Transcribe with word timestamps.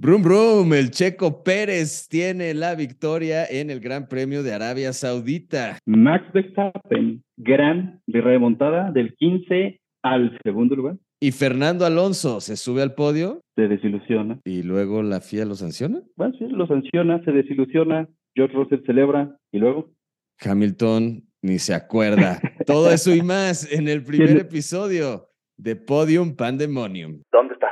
Brum 0.00 0.22
Brum, 0.22 0.72
el 0.74 0.92
Checo 0.92 1.42
Pérez 1.42 2.06
tiene 2.08 2.54
la 2.54 2.76
victoria 2.76 3.44
en 3.44 3.68
el 3.68 3.80
Gran 3.80 4.06
Premio 4.06 4.44
de 4.44 4.54
Arabia 4.54 4.92
Saudita. 4.92 5.76
Max 5.86 6.24
Verstappen, 6.32 7.24
gran 7.36 8.00
remontada 8.06 8.92
del 8.92 9.16
15 9.16 9.80
al 10.04 10.38
segundo 10.44 10.76
lugar. 10.76 10.98
Y 11.18 11.32
Fernando 11.32 11.84
Alonso 11.84 12.40
se 12.40 12.56
sube 12.56 12.82
al 12.82 12.94
podio. 12.94 13.40
Se 13.56 13.66
desilusiona. 13.66 14.38
¿Y 14.44 14.62
luego 14.62 15.02
la 15.02 15.20
FIA 15.20 15.44
lo 15.46 15.56
sanciona? 15.56 16.00
Bueno, 16.14 16.32
sí, 16.38 16.46
lo 16.46 16.68
sanciona, 16.68 17.20
se 17.24 17.32
desilusiona. 17.32 18.08
George 18.36 18.54
Russell 18.54 18.86
celebra 18.86 19.36
y 19.50 19.58
luego. 19.58 19.90
Hamilton 20.38 21.24
ni 21.42 21.58
se 21.58 21.74
acuerda. 21.74 22.38
Todo 22.66 22.92
eso 22.92 23.12
y 23.12 23.22
más 23.22 23.72
en 23.72 23.88
el 23.88 24.04
primer 24.04 24.36
episodio 24.36 25.26
de 25.56 25.74
Podium 25.74 26.36
Pandemonium. 26.36 27.20
¿Dónde 27.32 27.54
está 27.54 27.67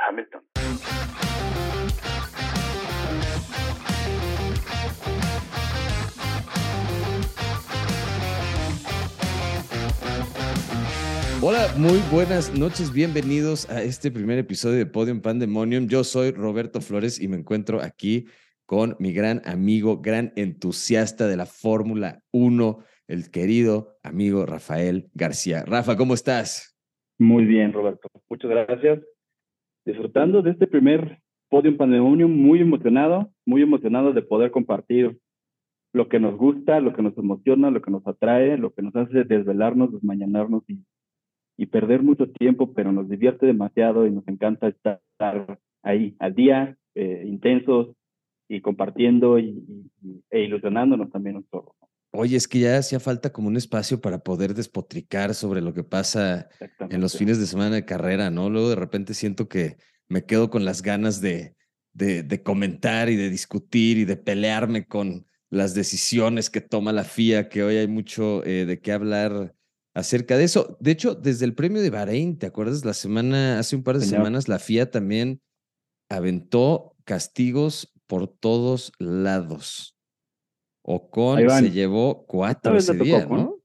Hola, 11.39 11.67
muy 11.77 11.99
buenas 12.11 12.57
noches, 12.57 12.91
bienvenidos 12.91 13.69
a 13.69 13.83
este 13.83 14.09
primer 14.09 14.39
episodio 14.39 14.79
de 14.79 14.87
Podium 14.87 15.21
Pandemonium. 15.21 15.87
Yo 15.87 16.03
soy 16.03 16.31
Roberto 16.31 16.81
Flores 16.81 17.21
y 17.21 17.27
me 17.27 17.37
encuentro 17.37 17.79
aquí 17.79 18.25
con 18.65 18.95
mi 18.99 19.13
gran 19.13 19.43
amigo, 19.45 20.01
gran 20.01 20.33
entusiasta 20.35 21.27
de 21.27 21.37
la 21.37 21.45
Fórmula 21.45 22.23
1, 22.31 22.79
el 23.07 23.29
querido 23.29 23.99
amigo 24.01 24.47
Rafael 24.47 25.11
García. 25.13 25.63
Rafa, 25.63 25.95
¿cómo 25.95 26.15
estás? 26.15 26.75
Muy 27.19 27.45
bien, 27.45 27.71
Roberto. 27.71 28.09
Muchas 28.27 28.49
gracias. 28.49 28.99
Disfrutando 29.85 30.41
de 30.41 30.51
este 30.51 30.65
primer 30.65 31.21
Podium 31.49 31.77
Pandemonium, 31.77 32.31
muy 32.31 32.61
emocionado, 32.61 33.31
muy 33.45 33.61
emocionado 33.61 34.11
de 34.11 34.23
poder 34.23 34.49
compartir 34.49 35.19
lo 35.93 36.09
que 36.09 36.19
nos 36.19 36.35
gusta, 36.35 36.79
lo 36.79 36.93
que 36.93 37.03
nos 37.03 37.15
emociona, 37.15 37.69
lo 37.69 37.83
que 37.83 37.91
nos 37.91 38.05
atrae, 38.07 38.57
lo 38.57 38.73
que 38.73 38.81
nos 38.81 38.95
hace 38.95 39.23
desvelarnos, 39.23 39.93
desmañanarnos 39.93 40.63
y 40.67 40.79
y 41.57 41.65
perder 41.65 42.03
mucho 42.03 42.29
tiempo, 42.29 42.73
pero 42.73 42.91
nos 42.91 43.09
divierte 43.09 43.45
demasiado 43.45 44.05
y 44.05 44.11
nos 44.11 44.27
encanta 44.27 44.67
estar 44.67 45.01
ahí 45.81 46.15
al 46.19 46.35
día, 46.35 46.77
eh, 46.95 47.23
intensos 47.25 47.89
y 48.47 48.61
compartiendo 48.61 49.39
y, 49.39 49.89
e 50.29 50.41
ilusionándonos 50.41 51.11
también 51.11 51.37
un 51.37 51.43
poco. 51.43 51.75
Oye, 52.11 52.37
es 52.37 52.47
que 52.47 52.59
ya 52.59 52.77
hacía 52.77 52.99
falta 52.99 53.31
como 53.31 53.47
un 53.47 53.57
espacio 53.57 53.99
para 53.99 54.19
poder 54.19 54.53
despotricar 54.53 55.33
sobre 55.33 55.61
lo 55.61 55.73
que 55.73 55.83
pasa 55.83 56.47
en 56.79 57.01
los 57.01 57.17
fines 57.17 57.39
de 57.39 57.45
semana 57.45 57.75
de 57.75 57.85
carrera, 57.85 58.31
¿no? 58.31 58.49
Luego 58.49 58.69
de 58.69 58.75
repente 58.75 59.13
siento 59.13 59.49
que 59.49 59.75
me 60.07 60.25
quedo 60.25 60.49
con 60.49 60.63
las 60.63 60.81
ganas 60.81 61.19
de, 61.19 61.55
de, 61.93 62.43
comentar 62.43 63.09
y 63.09 63.15
de 63.17 63.29
discutir 63.29 63.97
y 63.97 64.05
de 64.05 64.15
pelearme 64.15 64.85
con 64.85 65.25
las 65.49 65.73
decisiones 65.73 66.49
que 66.49 66.61
toma 66.61 66.93
la 66.93 67.03
FIA, 67.03 67.49
que 67.49 67.63
hoy 67.63 67.75
hay 67.75 67.87
mucho 67.87 68.43
eh, 68.45 68.65
de 68.65 68.79
qué 68.79 68.93
hablar 68.93 69.53
acerca 69.97 70.37
de 70.37 70.43
eso. 70.43 70.77
De 70.79 70.91
hecho, 70.91 71.15
desde 71.15 71.45
el 71.45 71.55
premio 71.55 71.81
de 71.81 71.89
Bahrein, 71.89 72.37
¿te 72.37 72.45
acuerdas? 72.45 72.85
La 72.85 72.93
semana, 72.93 73.57
hace 73.57 73.75
un 73.75 73.83
par 73.83 73.97
de 73.97 74.05
semanas, 74.05 74.47
la 74.47 74.59
FIA 74.59 74.91
también 74.91 75.41
aventó 76.07 76.93
castigos 77.03 77.91
por 78.05 78.27
todos 78.27 78.91
lados. 78.99 79.97
Ocon 80.83 81.49
se 81.49 81.71
llevó 81.71 82.25
cuatro 82.27 82.77
ese 82.77 82.93
día, 82.93 83.25
¿no? 83.25 83.55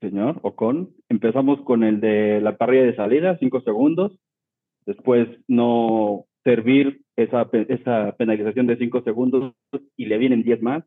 Señor, 0.00 0.38
Ocon. 0.42 0.94
Empezamos 1.08 1.60
con 1.62 1.82
el 1.82 2.00
de 2.00 2.40
la 2.40 2.56
parrilla 2.56 2.84
de 2.84 2.94
salida, 2.94 3.36
cinco 3.38 3.60
segundos. 3.62 4.16
Después 4.86 5.28
no 5.48 6.26
servir 6.44 7.02
esa, 7.16 7.48
esa 7.68 8.14
penalización 8.16 8.68
de 8.68 8.78
cinco 8.78 9.02
segundos 9.02 9.52
y 9.96 10.06
le 10.06 10.18
vienen 10.18 10.44
diez 10.44 10.62
más. 10.62 10.84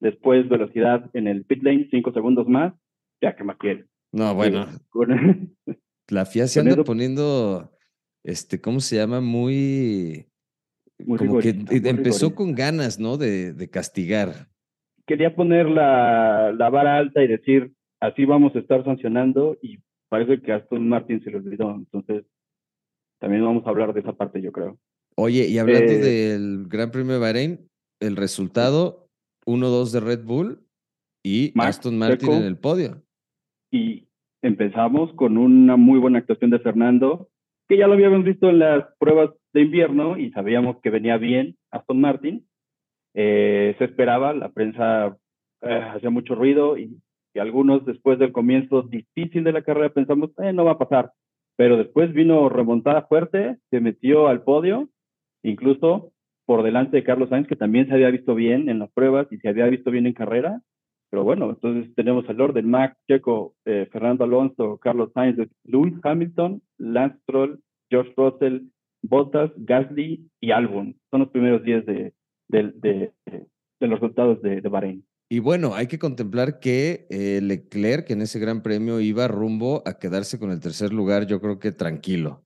Después 0.00 0.48
velocidad 0.48 1.10
en 1.12 1.28
el 1.28 1.44
pit 1.44 1.62
lane, 1.62 1.88
cinco 1.90 2.12
segundos 2.12 2.48
más. 2.48 2.72
Ya, 3.20 3.36
que 3.36 3.44
más 3.44 3.58
quiere? 3.58 3.84
No, 4.12 4.34
bueno. 4.34 4.66
la 6.08 6.24
FIA 6.26 6.46
se 6.46 6.60
anda 6.60 6.82
poniendo, 6.84 7.72
este, 8.24 8.60
¿cómo 8.60 8.80
se 8.80 8.96
llama? 8.96 9.20
Muy, 9.20 10.26
como 11.06 11.38
que 11.38 11.50
empezó 11.50 12.34
con 12.34 12.54
ganas, 12.54 12.98
¿no? 12.98 13.16
De, 13.16 13.52
de, 13.52 13.70
castigar. 13.70 14.48
Quería 15.06 15.34
poner 15.34 15.68
la, 15.68 16.52
la, 16.56 16.70
vara 16.70 16.98
alta 16.98 17.22
y 17.22 17.28
decir, 17.28 17.72
así 18.00 18.24
vamos 18.24 18.54
a 18.54 18.58
estar 18.58 18.84
sancionando 18.84 19.56
y 19.62 19.78
parece 20.08 20.40
que 20.42 20.52
Aston 20.52 20.88
Martin 20.88 21.22
se 21.22 21.30
le 21.30 21.38
olvidó. 21.38 21.74
Entonces, 21.74 22.24
también 23.18 23.44
vamos 23.44 23.66
a 23.66 23.70
hablar 23.70 23.94
de 23.94 24.00
esa 24.00 24.12
parte, 24.12 24.42
yo 24.42 24.52
creo. 24.52 24.78
Oye, 25.16 25.46
y 25.48 25.58
hablando 25.58 25.92
eh, 25.92 25.98
del 25.98 26.66
Gran 26.68 26.90
Premio 26.90 27.14
de 27.14 27.18
Bahrein, 27.18 27.70
el 28.00 28.16
resultado 28.16 29.08
1-2 29.46 29.92
de 29.92 30.00
Red 30.00 30.24
Bull 30.24 30.64
y 31.24 31.52
Aston 31.58 31.98
Martin 31.98 32.32
en 32.32 32.44
el 32.44 32.58
podio 32.58 33.02
y 33.70 34.08
empezamos 34.42 35.12
con 35.14 35.36
una 35.36 35.76
muy 35.76 35.98
buena 35.98 36.18
actuación 36.18 36.50
de 36.50 36.60
Fernando, 36.60 37.28
que 37.68 37.76
ya 37.76 37.86
lo 37.86 37.94
habíamos 37.94 38.24
visto 38.24 38.48
en 38.48 38.60
las 38.60 38.84
pruebas 38.98 39.30
de 39.52 39.62
invierno 39.62 40.16
y 40.16 40.30
sabíamos 40.30 40.80
que 40.80 40.90
venía 40.90 41.18
bien 41.18 41.56
Aston 41.70 42.00
Martin. 42.00 42.46
Eh, 43.14 43.74
se 43.78 43.84
esperaba, 43.84 44.32
la 44.32 44.50
prensa 44.50 45.16
eh, 45.62 45.82
hacía 45.94 46.10
mucho 46.10 46.34
ruido 46.34 46.78
y, 46.78 46.96
algunos 47.38 47.86
después 47.86 48.18
del 48.18 48.32
comienzo 48.32 48.82
difícil 48.82 49.44
de 49.44 49.52
la 49.52 49.62
carrera 49.62 49.90
pensamos, 49.90 50.30
eh, 50.42 50.52
no 50.52 50.64
va 50.64 50.72
a 50.72 50.78
pasar. 50.78 51.12
Pero 51.56 51.76
después 51.76 52.12
vino 52.12 52.48
remontada 52.48 53.02
fuerte, 53.02 53.58
se 53.70 53.80
metió 53.80 54.26
al 54.26 54.42
podio, 54.42 54.88
incluso 55.44 56.12
por 56.46 56.64
delante 56.64 56.96
de 56.96 57.04
Carlos 57.04 57.28
Sainz, 57.28 57.46
que 57.46 57.54
también 57.54 57.86
se 57.86 57.94
había 57.94 58.10
visto 58.10 58.34
bien 58.34 58.68
en 58.68 58.80
las 58.80 58.90
pruebas 58.90 59.28
y 59.30 59.36
se 59.36 59.48
había 59.48 59.66
visto 59.66 59.92
bien 59.92 60.06
en 60.06 60.14
carrera. 60.14 60.62
Pero 61.10 61.24
bueno, 61.24 61.50
entonces 61.50 61.94
tenemos 61.94 62.28
el 62.28 62.40
orden, 62.40 62.68
Max, 62.68 62.96
Checo, 63.08 63.54
eh, 63.64 63.88
Fernando 63.90 64.24
Alonso, 64.24 64.78
Carlos 64.78 65.10
Sainz, 65.14 65.38
Lewis 65.64 65.94
Hamilton, 66.02 66.62
Lance 66.76 67.18
Stroll, 67.22 67.60
George 67.90 68.12
Russell, 68.16 68.66
Bottas, 69.02 69.50
Gasly 69.56 70.28
y 70.40 70.50
Albon. 70.50 70.98
Son 71.10 71.20
los 71.20 71.30
primeros 71.30 71.62
días 71.64 71.86
de, 71.86 72.12
de, 72.48 73.12
los 73.80 74.00
resultados 74.00 74.42
de, 74.42 74.60
de, 74.60 74.68
Bahrein. 74.68 75.04
Y 75.30 75.38
bueno, 75.38 75.74
hay 75.74 75.86
que 75.86 75.98
contemplar 75.98 76.58
que 76.58 77.06
eh, 77.10 77.40
Leclerc 77.42 78.10
en 78.10 78.22
ese 78.22 78.38
gran 78.38 78.62
premio 78.62 79.00
iba 79.00 79.28
rumbo 79.28 79.82
a 79.86 79.98
quedarse 79.98 80.38
con 80.38 80.50
el 80.50 80.60
tercer 80.60 80.92
lugar, 80.92 81.26
yo 81.26 81.40
creo 81.40 81.58
que 81.58 81.72
tranquilo. 81.72 82.44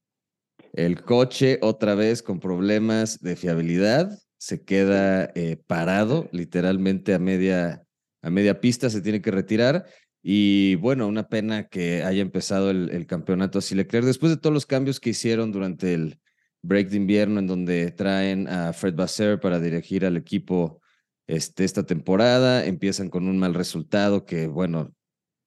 El 0.72 1.02
coche 1.02 1.58
otra 1.62 1.94
vez 1.94 2.22
con 2.22 2.40
problemas 2.40 3.20
de 3.20 3.36
fiabilidad, 3.36 4.10
se 4.38 4.64
queda 4.64 5.30
eh, 5.36 5.56
parado 5.68 6.28
literalmente 6.32 7.14
a 7.14 7.20
media 7.20 7.84
a 8.22 8.30
media 8.30 8.60
pista, 8.60 8.88
se 8.88 9.02
tiene 9.02 9.20
que 9.20 9.30
retirar. 9.30 9.86
Y 10.22 10.76
bueno, 10.76 11.08
una 11.08 11.28
pena 11.28 11.68
que 11.68 12.04
haya 12.04 12.22
empezado 12.22 12.70
el, 12.70 13.06
campeonato 13.06 13.58
así 13.58 13.74
Leclerc. 13.74 14.06
Después 14.06 14.30
de 14.30 14.38
todos 14.38 14.54
los 14.54 14.66
cambios 14.66 15.00
que 15.00 15.10
hicieron 15.10 15.50
durante 15.50 15.94
el 15.94 16.20
break 16.62 16.90
de 16.90 16.96
invierno, 16.96 17.40
en 17.40 17.48
donde 17.48 17.90
traen 17.90 18.48
a 18.48 18.72
Fred 18.72 18.94
Basser 18.94 19.40
para 19.40 19.58
dirigir 19.58 20.06
al 20.06 20.16
equipo 20.16 20.80
este, 21.26 21.64
esta 21.64 21.84
temporada, 21.84 22.64
empiezan 22.64 23.10
con 23.10 23.26
un 23.26 23.38
mal 23.38 23.54
resultado 23.54 24.24
que, 24.24 24.46
bueno, 24.46 24.94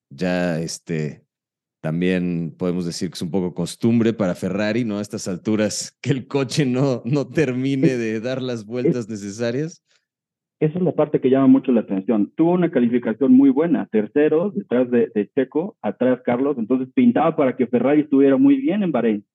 ya 0.10 0.60
este, 0.60 1.26
también 1.82 2.54
podemos 2.58 2.86
decir 2.86 3.10
que 3.10 3.16
es 3.16 3.22
un 3.22 3.32
poco 3.32 3.54
costumbre 3.54 4.12
para 4.12 4.36
Ferrari, 4.36 4.84
¿no? 4.84 4.98
A 4.98 5.02
estas 5.02 5.28
alturas, 5.28 5.96
que 6.02 6.10
el 6.10 6.28
coche 6.28 6.66
no, 6.66 7.02
no 7.06 7.28
termine 7.30 7.96
de 7.96 8.20
dar 8.20 8.42
las 8.42 8.66
vueltas 8.66 9.08
necesarias. 9.08 9.84
Esa 10.60 10.78
es 10.78 10.84
la 10.84 10.94
parte 10.94 11.20
que 11.20 11.30
llama 11.30 11.48
mucho 11.48 11.72
la 11.74 11.82
atención. 11.82 12.32
Tuvo 12.36 12.54
una 12.54 12.72
calificación 12.72 13.34
muy 13.34 13.50
buena, 13.50 13.88
tercero, 13.88 14.52
detrás 14.52 14.90
de, 14.90 15.30
Checo, 15.36 15.76
atrás 15.82 16.22
Carlos, 16.24 16.58
entonces 16.58 16.88
pintaba 16.94 17.36
para 17.36 17.58
que 17.58 17.68
Ferrari 17.68 18.02
estuviera 18.02 18.38
muy 18.38 18.56
bien 18.56 18.82
en 18.82 18.92
Bahrein. 18.92 19.26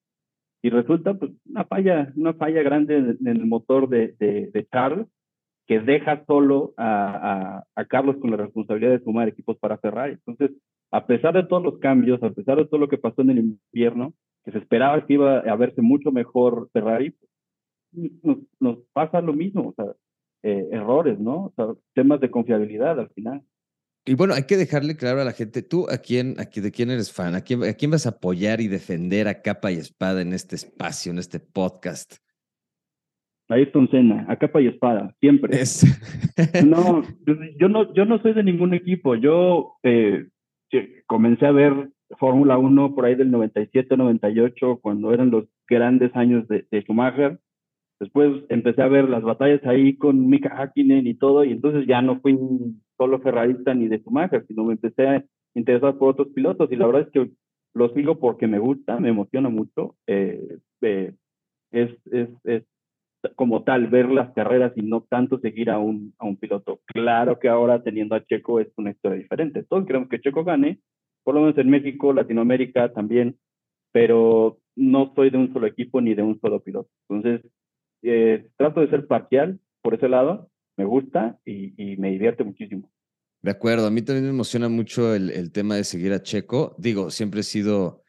Y 0.62 0.70
resulta 0.70 1.14
pues, 1.14 1.32
una 1.46 1.64
falla, 1.64 2.12
una 2.16 2.34
falla 2.34 2.62
grande 2.62 2.96
en, 2.96 3.26
el 3.26 3.46
motor 3.46 3.88
de, 3.88 4.14
de, 4.18 4.66
Charles, 4.72 5.06
que 5.66 5.80
deja 5.80 6.24
solo 6.26 6.72
a, 6.78 7.64
a, 7.74 7.84
Carlos 7.84 8.16
con 8.16 8.30
la 8.30 8.38
responsabilidad 8.38 8.92
de 8.92 9.04
sumar 9.04 9.28
equipos 9.28 9.58
para 9.58 9.78
Ferrari. 9.78 10.14
Entonces, 10.14 10.56
a 10.90 11.06
pesar 11.06 11.34
de 11.34 11.44
todos 11.44 11.62
los 11.62 11.78
cambios, 11.78 12.22
a 12.22 12.30
pesar 12.30 12.56
de 12.56 12.64
todo 12.64 12.80
lo 12.80 12.88
que 12.88 12.98
pasó 12.98 13.22
en 13.22 13.30
el 13.30 13.38
invierno, 13.38 14.14
que 14.44 14.52
se 14.52 14.58
esperaba 14.58 15.06
que 15.06 15.14
iba 15.14 15.38
a 15.40 15.56
verse 15.56 15.82
mucho 15.82 16.12
mejor 16.12 16.70
Ferrari, 16.72 17.14
nos, 17.92 18.38
nos 18.58 18.78
pasa 18.92 19.20
lo 19.20 19.32
mismo. 19.32 19.68
O 19.68 19.74
sea, 19.74 19.94
eh, 20.42 20.68
errores, 20.72 21.18
¿no? 21.18 21.46
O 21.46 21.52
sea, 21.54 21.66
temas 21.94 22.20
de 22.20 22.30
confiabilidad 22.30 22.98
al 22.98 23.10
final. 23.10 23.42
Y 24.06 24.14
bueno, 24.14 24.34
hay 24.34 24.44
que 24.44 24.56
dejarle 24.56 24.96
claro 24.96 25.20
a 25.20 25.24
la 25.24 25.32
gente, 25.32 25.62
tú 25.62 25.86
a 25.90 25.98
quién, 25.98 26.34
de 26.34 26.72
quién 26.72 26.90
eres 26.90 27.12
fan, 27.12 27.34
¿A 27.34 27.42
quién, 27.42 27.62
a 27.62 27.74
quién 27.74 27.90
vas 27.90 28.06
a 28.06 28.10
apoyar 28.10 28.60
y 28.60 28.68
defender 28.68 29.28
a 29.28 29.42
capa 29.42 29.70
y 29.70 29.76
espada 29.76 30.22
en 30.22 30.32
este 30.32 30.56
espacio, 30.56 31.12
en 31.12 31.18
este 31.18 31.38
podcast. 31.40 32.16
Ayrton 33.48 33.90
Senna, 33.90 34.24
a 34.28 34.36
capa 34.36 34.62
y 34.62 34.68
espada, 34.68 35.14
siempre. 35.20 35.58
no, 36.64 37.02
yo 37.58 37.68
no, 37.68 37.92
yo 37.92 38.04
no 38.04 38.22
soy 38.22 38.32
de 38.32 38.44
ningún 38.44 38.74
equipo. 38.74 39.16
Yo 39.16 39.74
eh, 39.82 40.28
comencé 41.06 41.46
a 41.46 41.52
ver 41.52 41.90
Fórmula 42.18 42.56
1 42.56 42.94
por 42.94 43.04
ahí 43.04 43.16
del 43.16 43.30
97, 43.30 43.96
98, 43.96 44.78
cuando 44.80 45.12
eran 45.12 45.30
los 45.30 45.44
grandes 45.68 46.14
años 46.14 46.48
de, 46.48 46.64
de 46.70 46.80
Schumacher 46.82 47.38
Después 48.00 48.44
empecé 48.48 48.82
a 48.82 48.88
ver 48.88 49.08
las 49.08 49.22
batallas 49.22 49.64
ahí 49.66 49.96
con 49.96 50.28
Mika 50.28 50.56
Hakkinen 50.56 51.06
y 51.06 51.14
todo, 51.14 51.44
y 51.44 51.52
entonces 51.52 51.86
ya 51.86 52.00
no 52.00 52.20
fui 52.20 52.38
solo 52.96 53.20
ferrarista 53.20 53.74
ni 53.74 53.88
de 53.88 53.98
Schumacher, 53.98 54.44
sino 54.46 54.64
me 54.64 54.72
empecé 54.72 55.06
a 55.06 55.24
interesar 55.54 55.98
por 55.98 56.10
otros 56.10 56.28
pilotos, 56.28 56.72
y 56.72 56.76
la 56.76 56.86
verdad 56.86 57.02
es 57.02 57.10
que 57.12 57.30
los 57.74 57.92
sigo 57.92 58.18
porque 58.18 58.46
me 58.46 58.58
gusta, 58.58 58.98
me 58.98 59.10
emociona 59.10 59.48
mucho. 59.48 59.96
Eh, 60.06 60.58
eh, 60.80 61.14
es, 61.70 61.90
es, 62.10 62.28
es 62.44 62.64
como 63.36 63.64
tal 63.64 63.88
ver 63.88 64.10
las 64.10 64.32
carreras 64.32 64.72
y 64.76 64.82
no 64.82 65.02
tanto 65.02 65.38
seguir 65.38 65.70
a 65.70 65.78
un, 65.78 66.14
a 66.18 66.24
un 66.24 66.36
piloto. 66.36 66.80
Claro 66.86 67.38
que 67.38 67.48
ahora 67.48 67.82
teniendo 67.82 68.14
a 68.14 68.24
Checo 68.24 68.60
es 68.60 68.68
una 68.76 68.90
historia 68.90 69.18
diferente. 69.18 69.62
Todos 69.62 69.86
queremos 69.86 70.08
que 70.08 70.20
Checo 70.20 70.42
gane, 70.42 70.80
por 71.22 71.34
lo 71.34 71.42
menos 71.42 71.58
en 71.58 71.68
México, 71.68 72.12
Latinoamérica 72.12 72.92
también, 72.92 73.36
pero 73.92 74.58
no 74.74 75.12
soy 75.14 75.30
de 75.30 75.38
un 75.38 75.52
solo 75.52 75.66
equipo 75.66 76.00
ni 76.00 76.14
de 76.14 76.22
un 76.22 76.40
solo 76.40 76.60
piloto. 76.60 76.88
Entonces, 77.08 77.42
eh, 78.02 78.48
trato 78.56 78.80
de 78.80 78.90
ser 78.90 79.06
parcial 79.06 79.58
por 79.82 79.94
ese 79.94 80.08
lado, 80.08 80.50
me 80.76 80.84
gusta 80.84 81.38
y, 81.44 81.74
y, 81.76 81.96
me 81.96 82.10
divierte 82.10 82.44
muchísimo. 82.44 82.90
De 83.42 83.50
acuerdo, 83.50 83.86
a 83.86 83.90
mí 83.90 84.02
también 84.02 84.24
me 84.24 84.30
emociona 84.30 84.68
mucho 84.68 85.14
el, 85.14 85.30
el 85.30 85.52
tema 85.52 85.76
de 85.76 85.84
seguir 85.84 86.12
a 86.12 86.22
Checo. 86.22 86.74
Digo, 86.78 87.10
siempre 87.10 87.40
he 87.40 87.44
sido 87.44 88.02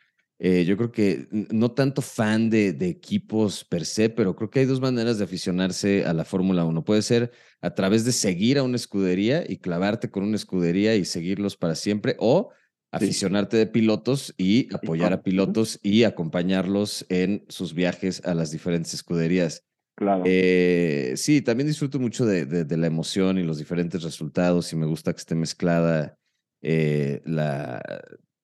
eh, 0.43 0.65
yo 0.65 0.75
creo 0.75 0.91
que 0.91 1.27
no 1.29 1.69
tanto 1.69 2.01
fan 2.01 2.49
de, 2.49 2.73
de, 2.73 2.89
equipos 2.89 3.63
per 3.63 3.85
se, 3.85 4.09
pero 4.09 4.35
creo 4.35 4.49
que 4.49 4.61
hay 4.61 4.65
dos 4.65 4.81
maneras 4.81 5.19
de 5.19 5.25
aficionarse 5.25 6.03
a 6.03 6.13
la 6.13 6.25
Fórmula 6.25 6.65
1. 6.65 6.83
Puede 6.83 7.03
ser 7.03 7.31
a 7.61 7.75
través 7.75 8.05
de 8.05 8.11
seguir 8.11 8.57
a 8.57 8.63
una 8.63 8.75
escudería 8.75 9.43
y 9.47 9.57
clavarte 9.57 10.09
con 10.09 10.23
una 10.23 10.35
escudería 10.35 10.95
y 10.95 11.05
seguirlos 11.05 11.57
para 11.57 11.75
siempre, 11.75 12.15
o 12.17 12.49
aficionarte 12.91 13.55
de 13.55 13.67
pilotos 13.67 14.33
y 14.35 14.67
apoyar 14.73 15.13
a 15.13 15.21
pilotos 15.21 15.79
y 15.83 16.05
acompañarlos 16.05 17.05
en 17.09 17.45
sus 17.47 17.75
viajes 17.75 18.25
a 18.25 18.33
las 18.33 18.49
diferentes 18.49 18.95
escuderías. 18.95 19.63
Claro. 20.01 20.23
Eh, 20.25 21.13
sí, 21.15 21.43
también 21.43 21.67
disfruto 21.67 21.99
mucho 21.99 22.25
de, 22.25 22.45
de, 22.45 22.77
la 22.77 22.87
emoción 22.87 23.37
y 23.37 23.43
los 23.43 23.59
diferentes 23.59 24.01
resultados 24.01 24.73
y 24.73 24.75
me 24.75 24.87
gusta 24.87 25.13
que 25.13 25.19
esté 25.19 25.35
mezclada 25.35 26.17
eh, 26.63 27.21
la, 27.23 27.79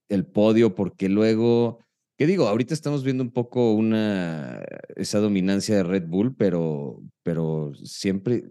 el 0.07 0.27
podio 0.27 0.75
porque 0.75 1.09
luego 1.09 1.79
¿Qué 2.15 2.27
digo? 2.27 2.47
Ahorita 2.47 2.75
estamos 2.75 3.03
viendo 3.03 3.23
un 3.23 3.31
poco 3.31 3.73
una, 3.73 4.63
esa 4.95 5.17
dominancia 5.17 5.75
de 5.75 5.83
Red 5.83 6.07
Bull, 6.07 6.35
pero, 6.35 7.01
pero 7.23 7.73
siempre, 7.83 8.45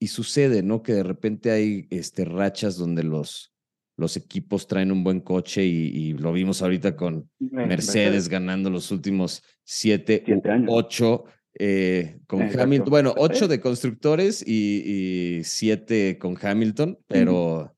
y 0.00 0.08
sucede, 0.08 0.62
¿no? 0.62 0.82
Que 0.82 0.94
de 0.94 1.02
repente 1.04 1.52
hay 1.52 1.86
este, 1.90 2.24
rachas 2.24 2.76
donde 2.76 3.04
los, 3.04 3.52
los 3.96 4.16
equipos 4.16 4.68
traen 4.68 4.92
un 4.92 5.02
buen 5.02 5.20
coche 5.20 5.64
y, 5.64 6.12
lo 6.12 6.32
vimos 6.32 6.62
ahorita 6.62 6.94
con 6.94 7.28
Mercedes 7.40 8.28
ganando 8.28 8.70
los 8.70 8.92
últimos 8.92 9.42
siete, 9.64 10.24
ocho 10.68 11.24
eh, 11.58 12.20
con 12.26 12.42
Hamilton. 12.42 12.90
Bueno, 12.90 13.14
ocho 13.16 13.48
de 13.48 13.60
constructores 13.60 14.46
y, 14.46 15.40
siete 15.44 16.18
con 16.18 16.36
Hamilton, 16.40 16.98
pero, 17.06 17.76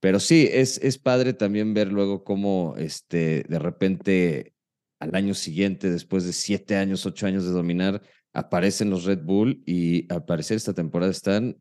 pero 0.00 0.20
sí, 0.20 0.48
es, 0.50 0.78
es 0.78 0.98
padre 0.98 1.34
también 1.34 1.74
ver 1.74 1.92
luego 1.92 2.24
cómo 2.24 2.74
este, 2.78 3.44
de 3.48 3.58
repente 3.58 4.54
al 5.00 5.14
año 5.14 5.34
siguiente, 5.34 5.90
después 5.90 6.24
de 6.24 6.32
siete 6.32 6.76
años, 6.76 7.06
ocho 7.06 7.26
años 7.26 7.44
de 7.44 7.50
dominar, 7.50 8.02
aparecen 8.32 8.90
los 8.90 9.04
Red 9.04 9.20
Bull 9.22 9.62
y 9.66 10.10
al 10.12 10.24
parecer 10.24 10.56
esta 10.56 10.74
temporada 10.74 11.10
están 11.10 11.56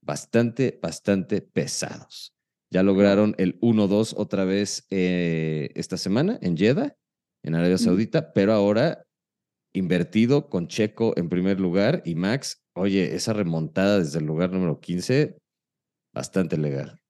bastante, 0.00 0.78
bastante 0.82 1.40
pesados. 1.40 2.34
Ya 2.70 2.82
lograron 2.82 3.34
el 3.38 3.60
1-2 3.60 4.14
otra 4.16 4.44
vez 4.44 4.86
eh, 4.90 5.70
esta 5.74 5.96
semana 5.96 6.38
en 6.42 6.56
Jeddah, 6.56 6.96
en 7.42 7.54
Arabia 7.54 7.78
Saudita, 7.78 8.32
pero 8.32 8.52
ahora 8.52 9.05
invertido 9.76 10.48
con 10.48 10.68
Checo 10.68 11.14
en 11.16 11.28
primer 11.28 11.60
lugar 11.60 12.02
y 12.04 12.14
Max, 12.14 12.64
oye, 12.74 13.14
esa 13.14 13.32
remontada 13.32 13.98
desde 13.98 14.18
el 14.18 14.26
lugar 14.26 14.52
número 14.52 14.80
15, 14.80 15.36
bastante 16.14 16.56
legal 16.56 17.00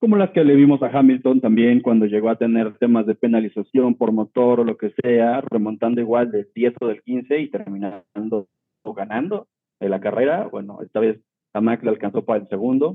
como 0.00 0.16
las 0.16 0.30
que 0.30 0.44
le 0.44 0.54
vimos 0.54 0.82
a 0.82 0.96
Hamilton 0.96 1.40
también 1.40 1.80
cuando 1.80 2.06
llegó 2.06 2.30
a 2.30 2.36
tener 2.36 2.76
temas 2.78 3.06
de 3.06 3.14
penalización 3.14 3.96
por 3.96 4.12
motor 4.12 4.60
o 4.60 4.64
lo 4.64 4.76
que 4.76 4.92
sea, 5.02 5.40
remontando 5.40 6.00
igual 6.00 6.30
del 6.30 6.48
10 6.54 6.74
o 6.80 6.86
del 6.86 7.02
15 7.02 7.40
y 7.40 7.50
terminando 7.50 8.48
o 8.84 8.94
ganando 8.94 9.48
en 9.80 9.90
la 9.90 10.00
carrera. 10.00 10.46
Bueno, 10.46 10.78
esta 10.82 11.00
vez 11.00 11.20
a 11.52 11.60
Max 11.60 11.82
le 11.82 11.90
alcanzó 11.90 12.24
para 12.24 12.40
el 12.40 12.48
segundo. 12.48 12.94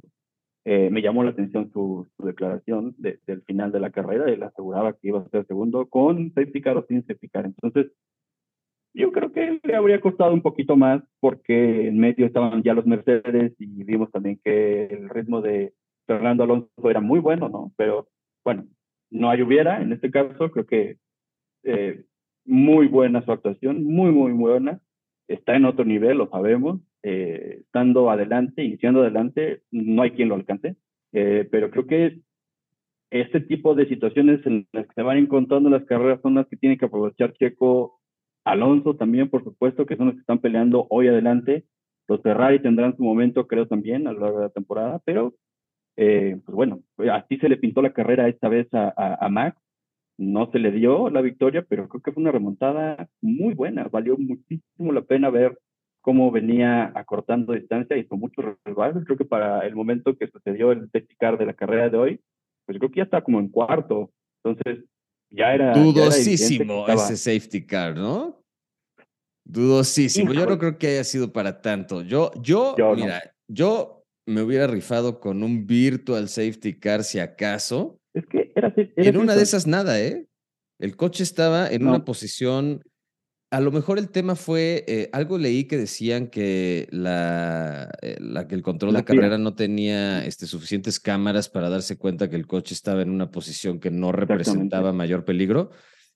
Eh, 0.66 0.90
me 0.92 1.02
llamó 1.02 1.26
la 1.26 1.32
atención 1.32 1.70
su, 1.74 2.08
declaración 2.20 2.96
del 2.98 3.42
final 3.46 3.74
de 3.74 3.82
la 3.82 3.92
carrera. 3.92 4.32
Él 4.32 4.42
aseguraba 4.44 4.94
que 4.94 5.10
iba 5.10 5.20
a 5.20 5.30
ser 5.30 5.46
segundo 5.46 5.88
con 5.88 6.34
safety 6.34 6.62
car 6.62 6.78
o 6.78 6.86
sin 6.88 7.06
safety 7.06 7.28
car. 7.28 7.46
Entonces, 7.46 7.92
yo 8.94 9.12
creo 9.12 9.32
que 9.32 9.60
le 9.64 9.76
habría 9.76 10.00
costado 10.00 10.34
un 10.34 10.42
poquito 10.42 10.76
más 10.76 11.02
porque 11.20 11.88
en 11.88 11.98
medio 12.00 12.26
estaban 12.26 12.62
ya 12.64 12.74
los 12.74 12.86
Mercedes 12.86 13.54
y 13.60 13.84
vimos 13.84 14.12
también 14.12 14.40
que 14.44 14.86
el 14.86 15.10
ritmo 15.10 15.42
de 15.42 15.74
Fernando 16.06 16.44
Alonso 16.44 16.90
era 16.90 17.02
muy 17.02 17.20
bueno, 17.20 17.50
¿no? 17.50 17.74
Pero 17.78 18.10
bueno, 18.44 18.66
no 19.10 19.30
hay 19.30 19.42
hubiera, 19.42 19.82
en 19.82 19.94
este 19.94 20.12
caso 20.12 20.52
creo 20.52 20.66
que 20.66 20.98
eh, 21.64 22.04
muy 22.46 22.88
buena 22.88 23.24
su 23.24 23.32
actuación, 23.32 23.84
muy, 23.84 24.12
muy 24.12 24.32
buena, 24.34 24.82
está 25.28 25.56
en 25.56 25.66
otro 25.66 25.86
nivel, 25.86 26.18
lo 26.18 26.30
sabemos, 26.30 26.82
eh, 27.04 27.60
estando 27.62 28.10
adelante, 28.10 28.64
iniciando 28.64 29.02
adelante, 29.02 29.62
no 29.72 30.02
hay 30.02 30.12
quien 30.12 30.30
lo 30.30 30.36
alcance, 30.36 30.76
eh, 31.14 31.48
pero 31.50 31.70
creo 31.72 31.88
que 31.88 32.20
este 33.12 33.40
tipo 33.42 33.76
de 33.76 33.88
situaciones 33.88 34.46
en 34.46 34.68
las 34.72 34.88
que 34.88 34.94
se 34.96 35.02
van 35.04 35.18
encontrando 35.18 35.70
las 35.70 35.86
carreras 35.86 36.20
son 36.22 36.36
las 36.36 36.48
que 36.48 36.58
tiene 36.58 36.78
que 36.78 36.86
aprovechar 36.86 37.34
Checo, 37.34 38.02
Alonso 38.46 38.96
también, 38.96 39.30
por 39.30 39.44
supuesto, 39.44 39.86
que 39.86 39.96
son 39.96 40.08
los 40.08 40.16
que 40.16 40.22
están 40.22 40.40
peleando 40.40 40.88
hoy 40.90 41.08
adelante. 41.08 41.66
Los 42.08 42.22
Ferrari 42.22 42.62
tendrán 42.62 42.98
su 42.98 43.04
momento, 43.04 43.48
creo, 43.48 43.68
también 43.68 44.08
a 44.08 44.14
lo 44.14 44.20
largo 44.20 44.40
de 44.40 44.46
la 44.46 44.52
temporada, 44.52 45.02
pero 45.06 45.34
eh, 45.96 46.40
pues 46.46 46.56
bueno, 46.56 46.82
así 47.12 47.38
se 47.38 47.50
le 47.50 47.58
pintó 47.58 47.82
la 47.82 47.94
carrera 47.94 48.28
esta 48.28 48.50
vez 48.50 48.68
a, 48.74 49.28
Max. 49.30 49.58
No 50.18 50.50
se 50.52 50.60
le 50.60 50.72
dio 50.72 51.10
la 51.10 51.22
victoria, 51.22 51.66
pero 51.68 51.90
creo 51.90 52.02
que 52.02 52.12
fue 52.12 52.22
una 52.22 52.32
remontada 52.32 53.10
muy 53.22 53.54
buena. 53.56 53.86
Valió 53.86 54.18
muchísimo 54.18 54.92
la 54.92 55.02
pena 55.02 55.30
ver 55.30 55.58
cómo 56.02 56.32
venía 56.32 56.92
acortando 56.96 57.54
distancia 57.54 57.98
y 57.98 58.06
con 58.06 58.20
muchos 58.20 58.46
rivales. 58.66 59.04
Creo 59.06 59.18
que 59.18 59.26
para 59.26 59.66
el 59.66 59.76
momento 59.76 60.16
que 60.18 60.28
sucedió 60.28 60.72
el 60.72 60.90
safety 60.92 61.16
car 61.16 61.38
de 61.38 61.46
la 61.48 61.54
carrera 61.54 61.90
de 61.90 61.98
hoy, 61.98 62.20
pues 62.66 62.78
creo 62.78 62.92
que 62.92 62.98
ya 62.98 63.04
está 63.04 63.22
como 63.24 63.40
en 63.40 63.50
cuarto. 63.50 64.12
Entonces, 64.44 64.86
ya 65.34 65.54
era. 65.54 65.74
Dudosísimo 65.74 66.88
ese 66.88 67.18
safety 67.18 67.66
car, 67.66 67.96
¿no? 67.96 68.42
Dudosísimo. 69.46 70.32
Yo 70.34 70.46
no 70.46 70.58
creo 70.58 70.78
que 70.78 70.88
haya 70.88 71.04
sido 71.04 71.34
para 71.34 71.62
tanto. 71.62 72.02
Yo, 72.02 72.32
yo, 72.42 72.76
mira, 72.96 73.36
yo 73.48 74.06
me 74.26 74.42
hubiera 74.42 74.68
rifado 74.68 75.20
con 75.20 75.44
un 75.44 75.68
virtual 75.68 76.30
safety 76.30 76.80
car 76.80 77.04
si 77.04 77.20
acaso. 77.20 78.00
Es 78.14 78.26
que 78.28 78.52
era, 78.56 78.74
en 78.78 79.18
una 79.18 79.36
de 79.36 79.44
esas 79.44 79.68
nada, 79.68 80.00
¿eh? 80.00 80.28
El 80.80 80.96
coche 80.96 81.24
estaba 81.24 81.68
en 81.68 81.88
una 81.88 82.06
posición. 82.06 82.84
A 83.54 83.60
lo 83.60 83.72
mejor 83.72 84.00
el 84.00 84.10
tema 84.10 84.34
fue, 84.34 84.84
eh, 84.88 85.10
algo 85.14 85.38
leí 85.38 85.66
que 85.66 85.78
decían 85.78 86.26
que, 86.26 86.88
la, 86.90 87.88
eh, 88.02 88.18
la 88.20 88.48
que 88.48 88.56
el 88.56 88.64
control 88.64 88.96
de 88.96 89.04
carrera 89.04 89.38
no 89.38 89.54
tenía 89.54 90.26
este, 90.26 90.48
suficientes 90.48 91.00
cámaras 91.00 91.50
para 91.50 91.70
darse 91.70 92.00
cuenta 92.00 92.32
que 92.32 92.36
el 92.36 92.48
coche 92.48 92.74
estaba 92.74 93.04
en 93.04 93.12
una 93.12 93.30
posición 93.30 93.80
que 93.80 93.92
no 93.92 94.12
representaba 94.12 94.92
mayor 94.92 95.24
peligro. 95.24 95.70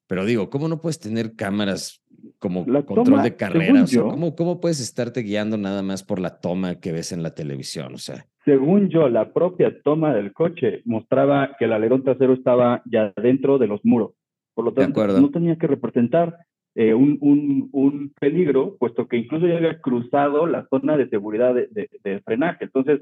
Pero 0.07 0.25
digo, 0.25 0.49
¿cómo 0.49 0.67
no 0.67 0.81
puedes 0.81 0.99
tener 0.99 1.35
cámaras 1.35 2.03
como 2.39 2.65
control 2.85 3.21
de 3.21 3.35
carrera? 3.35 3.83
O 3.83 3.87
sea, 3.87 4.01
¿cómo, 4.01 4.35
¿cómo 4.35 4.59
puedes 4.59 4.79
estarte 4.79 5.21
guiando 5.21 5.57
nada 5.57 5.83
más 5.83 6.01
por 6.01 6.19
la 6.19 6.39
toma 6.39 6.79
que 6.79 6.91
ves 6.91 7.11
en 7.11 7.21
la 7.21 7.35
televisión? 7.35 7.93
O 7.93 7.99
sea. 7.99 8.25
Según 8.45 8.89
yo, 8.89 9.09
la 9.09 9.31
propia 9.31 9.79
toma 9.83 10.11
del 10.15 10.33
coche 10.33 10.81
mostraba 10.85 11.55
que 11.59 11.65
el 11.65 11.73
alerón 11.73 12.03
trasero 12.03 12.33
estaba 12.33 12.81
ya 12.91 13.13
dentro 13.15 13.59
de 13.59 13.67
los 13.67 13.79
muros. 13.83 14.13
Por 14.55 14.65
lo 14.65 14.73
tanto, 14.73 15.05
no 15.05 15.29
tenía 15.29 15.55
que 15.55 15.67
representar 15.67 16.35
eh, 16.77 16.93
un, 16.93 17.17
un, 17.21 17.69
un, 17.71 18.13
peligro, 18.19 18.77
puesto 18.77 19.07
que 19.07 19.17
incluso 19.17 19.47
ya 19.47 19.57
había 19.57 19.81
cruzado 19.81 20.45
la 20.45 20.67
zona 20.69 20.95
de 20.95 21.09
seguridad 21.09 21.55
de, 21.55 21.67
de, 21.71 22.21
frenaje. 22.21 22.65
Entonces, 22.65 23.01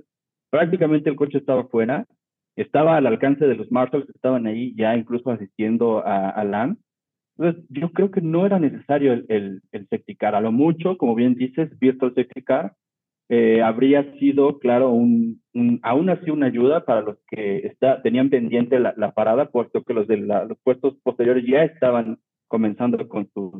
prácticamente 0.49 1.09
el 1.09 1.17
coche 1.17 1.39
estaba 1.39 1.65
fuera, 1.67 2.05
estaba 2.55 2.95
al 2.95 3.05
alcance 3.05 3.45
de 3.45 3.55
los 3.55 3.69
marshals 3.71 4.05
que 4.05 4.13
estaban 4.13 4.47
ahí 4.47 4.73
ya 4.77 4.95
incluso 4.95 5.29
asistiendo 5.29 5.99
a, 6.07 6.29
a 6.29 6.75
entonces, 7.37 7.65
yo 7.69 7.91
creo 7.91 8.11
que 8.11 8.21
no 8.21 8.45
era 8.45 8.59
necesario 8.59 9.11
el, 9.11 9.25
el, 9.27 9.61
el 9.73 9.87
A 10.33 10.39
lo 10.39 10.53
mucho, 10.53 10.97
como 10.97 11.15
bien 11.15 11.35
dices, 11.35 11.77
Virtual 11.79 12.13
Safety 12.15 12.43
Car 12.43 12.75
eh, 13.27 13.61
habría 13.61 14.13
sido, 14.19 14.59
claro, 14.59 14.91
un, 14.91 15.41
aún 15.83 16.09
así 16.09 16.29
una 16.29 16.45
ayuda 16.45 16.85
para 16.85 17.01
los 17.01 17.17
que 17.27 17.75
tenían 18.03 18.29
pendiente 18.29 18.79
la, 18.79 18.93
la 18.95 19.11
parada, 19.11 19.49
puesto 19.49 19.83
que 19.83 19.93
los 19.93 20.07
de 20.07 20.17
los 20.17 20.57
puestos 20.63 20.95
posteriores 21.03 21.43
ya 21.45 21.63
estaban 21.63 22.19
comenzando 22.55 22.97
con 23.09 23.29
sus, 23.33 23.51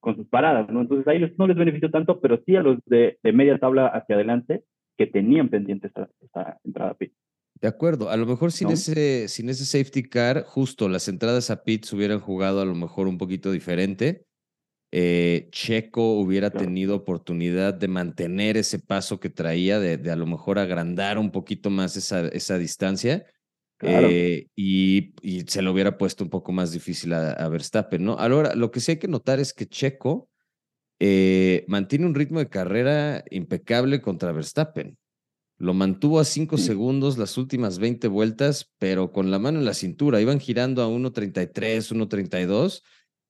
con 0.00 0.14
sus 0.16 0.26
paradas, 0.28 0.68
¿no? 0.70 0.80
Entonces, 0.82 1.08
a 1.08 1.14
ellos 1.14 1.32
no 1.38 1.48
les 1.48 1.56
benefició 1.56 1.90
tanto, 1.90 2.20
pero 2.20 2.40
sí 2.44 2.54
a 2.54 2.62
los 2.62 2.78
de, 2.86 3.18
de 3.24 3.32
media 3.32 3.58
tabla 3.58 3.88
hacia 3.88 4.14
adelante 4.14 4.62
que 4.96 5.06
tenían 5.08 5.48
pendiente 5.48 5.88
esta, 5.88 6.08
esta 6.20 6.58
entrada 6.62 6.94
pit. 6.94 7.12
De 7.60 7.66
acuerdo, 7.66 8.08
a 8.08 8.16
lo 8.16 8.26
mejor 8.26 8.52
sin, 8.52 8.70
ese, 8.70 9.26
sin 9.26 9.48
ese 9.48 9.64
safety 9.64 10.04
car, 10.04 10.44
justo 10.44 10.88
las 10.88 11.08
entradas 11.08 11.50
a 11.50 11.64
pits 11.64 11.92
hubieran 11.92 12.20
jugado 12.20 12.60
a 12.60 12.64
lo 12.64 12.74
mejor 12.74 13.08
un 13.08 13.18
poquito 13.18 13.50
diferente. 13.50 14.22
eh, 14.92 15.48
Checo 15.50 16.20
hubiera 16.20 16.50
tenido 16.50 16.94
oportunidad 16.94 17.74
de 17.74 17.88
mantener 17.88 18.56
ese 18.56 18.78
paso 18.78 19.18
que 19.18 19.30
traía, 19.30 19.80
de, 19.80 20.10
a 20.10 20.16
lo 20.16 20.26
mejor 20.26 20.58
agrandar 20.60 21.18
un 21.18 21.30
poquito 21.32 21.70
más 21.70 21.96
esa, 21.96 22.28
esa 22.28 22.56
distancia. 22.58 23.24
Eh, 23.80 24.48
y, 24.56 25.12
se 25.46 25.62
lo 25.62 25.72
hubiera 25.72 25.98
puesto 25.98 26.24
un 26.24 26.30
poco 26.30 26.52
más 26.52 26.72
difícil 26.72 27.12
a, 27.12 27.48
Verstappen, 27.48 28.04
¿no? 28.04 28.14
Ahora, 28.14 28.54
lo 28.54 28.70
que 28.70 28.80
sí 28.80 28.92
hay 28.92 28.98
que 28.98 29.08
notar 29.08 29.38
es 29.38 29.52
que 29.52 29.66
Checo 29.66 30.28
eh, 30.98 31.64
mantiene 31.68 32.06
un 32.06 32.14
ritmo 32.14 32.40
de 32.40 32.48
carrera 32.48 33.24
impecable 33.30 34.00
contra 34.00 34.32
Verstappen. 34.32 34.98
Lo 35.58 35.74
mantuvo 35.74 36.20
a 36.20 36.24
5 36.24 36.56
segundos 36.56 37.18
las 37.18 37.36
últimas 37.36 37.78
20 37.78 38.06
vueltas, 38.08 38.72
pero 38.78 39.12
con 39.12 39.30
la 39.30 39.40
mano 39.40 39.58
en 39.58 39.64
la 39.64 39.74
cintura. 39.74 40.20
Iban 40.20 40.38
girando 40.38 40.82
a 40.82 40.88
1.33, 40.88 41.92
1.32 41.92 42.82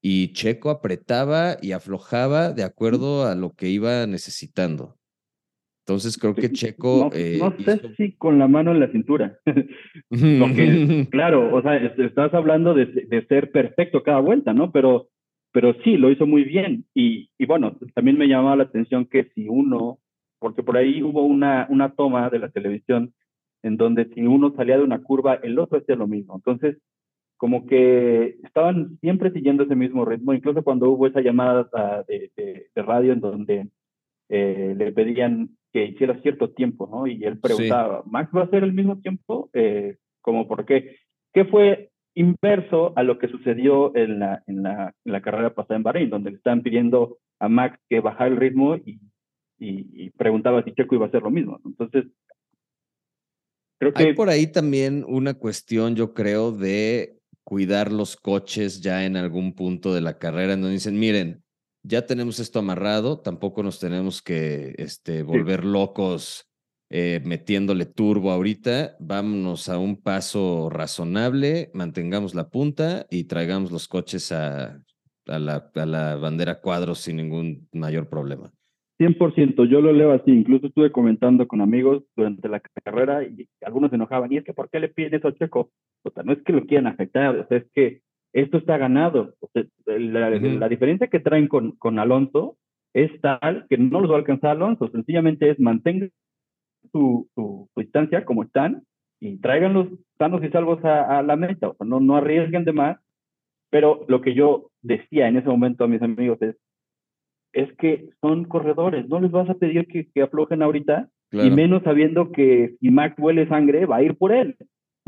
y 0.02 0.32
Checo 0.34 0.70
apretaba 0.70 1.56
y 1.60 1.72
aflojaba 1.72 2.52
de 2.52 2.64
acuerdo 2.64 3.26
a 3.26 3.34
lo 3.34 3.54
que 3.54 3.68
iba 3.68 4.06
necesitando. 4.06 4.97
Entonces 5.88 6.18
creo 6.18 6.34
que 6.34 6.52
Checo... 6.52 7.08
No, 7.10 7.10
eh, 7.14 7.40
sé 7.64 7.94
si 7.96 8.12
con 8.12 8.38
la 8.38 8.46
mano 8.46 8.72
en 8.72 8.80
la 8.80 8.92
cintura. 8.92 9.38
Porque, 10.10 11.06
claro, 11.10 11.54
o 11.54 11.62
sea, 11.62 11.76
estás 11.78 12.34
hablando 12.34 12.74
de, 12.74 12.84
de, 12.84 13.26
ser 13.26 13.50
perfecto 13.50 14.02
cada 14.02 14.20
vuelta, 14.20 14.52
¿no? 14.52 14.70
Pero, 14.70 15.08
pero 15.50 15.74
sí, 15.82 15.96
lo 15.96 16.10
hizo 16.10 16.26
muy 16.26 16.44
bien. 16.44 16.84
Y, 16.92 17.30
y 17.38 17.46
bueno, 17.46 17.78
también 17.94 18.18
me 18.18 18.28
llamaba 18.28 18.56
la 18.56 18.64
atención 18.64 19.06
que 19.06 19.30
si 19.34 19.48
uno, 19.48 19.98
porque 20.38 20.62
por 20.62 20.76
ahí 20.76 21.02
hubo 21.02 21.24
una, 21.24 21.66
una 21.70 21.94
toma 21.94 22.28
de 22.28 22.40
la 22.40 22.50
televisión 22.50 23.14
en 23.62 23.78
donde 23.78 24.10
si 24.12 24.20
uno 24.20 24.52
salía 24.54 24.76
de 24.76 24.84
una 24.84 25.02
curva, 25.02 25.36
el 25.36 25.58
otro 25.58 25.78
hacía 25.78 25.96
lo 25.96 26.06
mismo. 26.06 26.36
Entonces, 26.36 26.76
como 27.38 27.64
que 27.64 28.36
estaban 28.44 28.98
siempre 29.00 29.32
siguiendo 29.32 29.62
ese 29.62 29.74
mismo 29.74 30.04
ritmo, 30.04 30.34
incluso 30.34 30.62
cuando 30.62 30.90
hubo 30.90 31.06
esa 31.06 31.22
llamada 31.22 31.66
ah, 31.72 32.04
de, 32.06 32.30
de, 32.36 32.82
radio 32.82 33.14
en 33.14 33.20
donde 33.20 33.68
eh, 34.28 34.74
le 34.76 34.92
pedían 34.92 35.56
que 35.72 35.84
hiciera 35.84 36.20
cierto 36.22 36.50
tiempo, 36.50 36.88
¿no? 36.90 37.06
Y 37.06 37.24
él 37.24 37.38
preguntaba, 37.38 38.02
¿Max 38.06 38.30
va 38.34 38.42
a 38.42 38.44
hacer 38.44 38.64
el 38.64 38.72
mismo 38.72 39.00
tiempo? 39.00 39.50
Eh, 39.52 39.96
como 40.20 40.46
por 40.48 40.64
qué. 40.64 40.96
¿Qué 41.32 41.44
fue 41.44 41.90
inverso 42.14 42.92
a 42.96 43.02
lo 43.02 43.18
que 43.18 43.28
sucedió 43.28 43.94
en 43.94 44.18
la, 44.18 44.42
en 44.46 44.62
la, 44.62 44.94
en 45.04 45.12
la 45.12 45.22
carrera 45.22 45.54
pasada 45.54 45.76
en 45.76 45.82
Bahrein, 45.84 46.10
donde 46.10 46.30
le 46.30 46.36
estaban 46.36 46.62
pidiendo 46.62 47.18
a 47.38 47.48
Max 47.48 47.78
que 47.88 48.00
bajara 48.00 48.28
el 48.28 48.36
ritmo 48.36 48.76
y, 48.76 48.98
y, 49.58 50.10
preguntaba 50.10 50.62
si 50.64 50.72
Checo 50.72 50.96
iba 50.96 51.06
a 51.06 51.08
hacer 51.08 51.22
lo 51.22 51.30
mismo. 51.30 51.60
Entonces, 51.64 52.06
creo 53.78 53.92
que... 53.92 54.02
Hay 54.02 54.14
por 54.14 54.28
ahí 54.28 54.50
también 54.50 55.04
una 55.06 55.34
cuestión, 55.34 55.94
yo 55.94 56.12
creo, 56.12 56.50
de 56.50 57.18
cuidar 57.44 57.92
los 57.92 58.16
coches 58.16 58.80
ya 58.80 59.04
en 59.04 59.16
algún 59.16 59.54
punto 59.54 59.94
de 59.94 60.00
la 60.00 60.18
carrera, 60.18 60.54
en 60.54 60.60
donde 60.60 60.74
dicen, 60.74 60.98
miren, 60.98 61.42
ya 61.82 62.06
tenemos 62.06 62.40
esto 62.40 62.58
amarrado, 62.58 63.20
tampoco 63.20 63.62
nos 63.62 63.78
tenemos 63.80 64.22
que 64.22 64.74
este, 64.78 65.22
volver 65.22 65.64
locos 65.64 66.48
eh, 66.90 67.20
metiéndole 67.24 67.84
turbo 67.84 68.30
ahorita, 68.30 68.96
vámonos 68.98 69.68
a 69.68 69.78
un 69.78 70.00
paso 70.00 70.70
razonable, 70.70 71.70
mantengamos 71.74 72.34
la 72.34 72.48
punta 72.48 73.06
y 73.10 73.24
traigamos 73.24 73.70
los 73.70 73.88
coches 73.88 74.32
a, 74.32 74.82
a, 75.26 75.38
la, 75.38 75.70
a 75.74 75.86
la 75.86 76.16
bandera 76.16 76.60
cuadros 76.60 77.00
sin 77.00 77.16
ningún 77.16 77.68
mayor 77.72 78.08
problema. 78.08 78.50
100%, 78.98 79.68
yo 79.68 79.80
lo 79.80 79.92
leo 79.92 80.12
así, 80.12 80.32
incluso 80.32 80.66
estuve 80.66 80.90
comentando 80.90 81.46
con 81.46 81.60
amigos 81.60 82.02
durante 82.16 82.48
la 82.48 82.60
carrera 82.60 83.22
y 83.22 83.48
algunos 83.60 83.90
se 83.90 83.96
enojaban, 83.96 84.32
y 84.32 84.38
es 84.38 84.44
que 84.44 84.54
¿por 84.54 84.68
qué 84.70 84.80
le 84.80 84.88
piden 84.88 85.14
eso 85.14 85.28
a 85.28 85.34
Checo? 85.34 85.70
O 86.02 86.10
sea, 86.10 86.24
no 86.24 86.32
es 86.32 86.42
que 86.42 86.52
lo 86.52 86.66
quieran 86.66 86.88
afectar, 86.88 87.36
o 87.36 87.46
sea, 87.46 87.58
es 87.58 87.66
que 87.72 88.02
esto 88.32 88.58
está 88.58 88.76
ganado. 88.78 89.34
O 89.40 89.48
sea, 89.52 89.64
la, 89.86 90.68
diferencia 90.68 91.08
que 91.08 91.20
traen 91.20 91.48
con, 91.48 91.72
con 91.72 91.98
Alonso 91.98 92.56
es 92.94 93.10
tal 93.20 93.66
que 93.68 93.78
no 93.78 94.00
los 94.00 94.10
va 94.10 94.14
a 94.14 94.18
alcanzar 94.18 94.50
Alonso, 94.52 94.88
sencillamente 94.88 95.50
es 95.50 95.60
mantengan 95.60 96.10
su, 96.92 97.28
su, 97.34 97.68
distancia 97.76 98.24
como 98.24 98.44
están 98.44 98.82
y 99.20 99.38
tráiganlos 99.38 99.88
sanos 100.16 100.42
y 100.42 100.48
salvos 100.48 100.84
a, 100.84 101.18
a, 101.18 101.22
la 101.22 101.36
meta, 101.36 101.68
o 101.68 101.74
sea, 101.74 101.86
no, 101.86 102.00
no 102.00 102.16
arriesguen 102.16 102.64
de 102.64 102.72
más, 102.72 102.98
pero 103.70 104.04
lo 104.08 104.20
que 104.20 104.34
yo 104.34 104.70
decía 104.80 105.28
en 105.28 105.36
ese 105.36 105.48
momento 105.48 105.84
a 105.84 105.88
mis 105.88 106.02
amigos 106.02 106.40
es, 106.40 106.56
es 107.52 107.72
que 107.76 108.10
son 108.20 108.44
corredores, 108.44 109.08
no 109.08 109.20
les 109.20 109.30
vas 109.30 109.48
a 109.50 109.54
pedir 109.54 109.86
que, 109.86 110.08
que 110.12 110.22
aflojen 110.22 110.62
ahorita, 110.62 111.08
y 111.30 111.50
menos 111.50 111.82
sabiendo 111.82 112.32
que 112.32 112.76
si 112.80 112.90
Max 112.90 113.14
huele 113.18 113.46
sangre, 113.48 113.84
va 113.84 113.96
a 113.96 114.02
ir 114.02 114.16
por 114.16 114.32
él. 114.32 114.56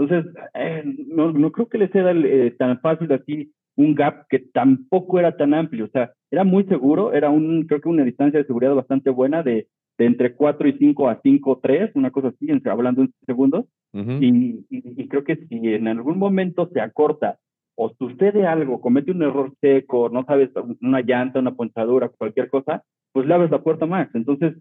Entonces, 0.00 0.32
eh, 0.54 0.82
no, 1.08 1.30
no 1.30 1.52
creo 1.52 1.68
que 1.68 1.78
le 1.78 1.88
sea 1.88 2.10
eh, 2.10 2.54
tan 2.58 2.80
fácil 2.80 3.12
así 3.12 3.52
un 3.76 3.94
gap 3.94 4.26
que 4.28 4.38
tampoco 4.38 5.18
era 5.18 5.36
tan 5.36 5.52
amplio, 5.54 5.84
o 5.84 5.88
sea, 5.88 6.12
era 6.30 6.44
muy 6.44 6.64
seguro, 6.64 7.12
era 7.12 7.30
un, 7.30 7.66
creo 7.66 7.80
que 7.80 7.88
una 7.88 8.04
distancia 8.04 8.40
de 8.40 8.46
seguridad 8.46 8.74
bastante 8.74 9.10
buena 9.10 9.42
de, 9.42 9.68
de 9.98 10.06
entre 10.06 10.34
4 10.34 10.68
y 10.68 10.78
5 10.78 11.08
a 11.08 11.20
5, 11.22 11.60
3, 11.62 11.90
una 11.94 12.10
cosa 12.10 12.28
así, 12.28 12.50
entre, 12.50 12.72
hablando 12.72 13.02
en 13.02 13.12
segundos, 13.26 13.66
y, 13.92 14.64
y, 14.70 15.08
creo 15.08 15.24
que 15.24 15.36
si 15.36 15.74
en 15.74 15.88
algún 15.88 16.16
momento 16.16 16.68
se 16.72 16.80
acorta 16.80 17.38
o 17.74 17.90
sucede 17.98 18.46
algo, 18.46 18.80
comete 18.80 19.10
un 19.10 19.22
error 19.22 19.52
seco, 19.60 20.08
no 20.10 20.24
sabes, 20.24 20.50
una 20.80 21.00
llanta, 21.00 21.40
una 21.40 21.56
ponchadura, 21.56 22.08
cualquier 22.08 22.48
cosa, 22.48 22.84
pues 23.12 23.26
le 23.26 23.34
abres 23.34 23.50
la 23.50 23.62
puerta 23.62 23.86
Max. 23.86 24.14
Entonces, 24.14 24.54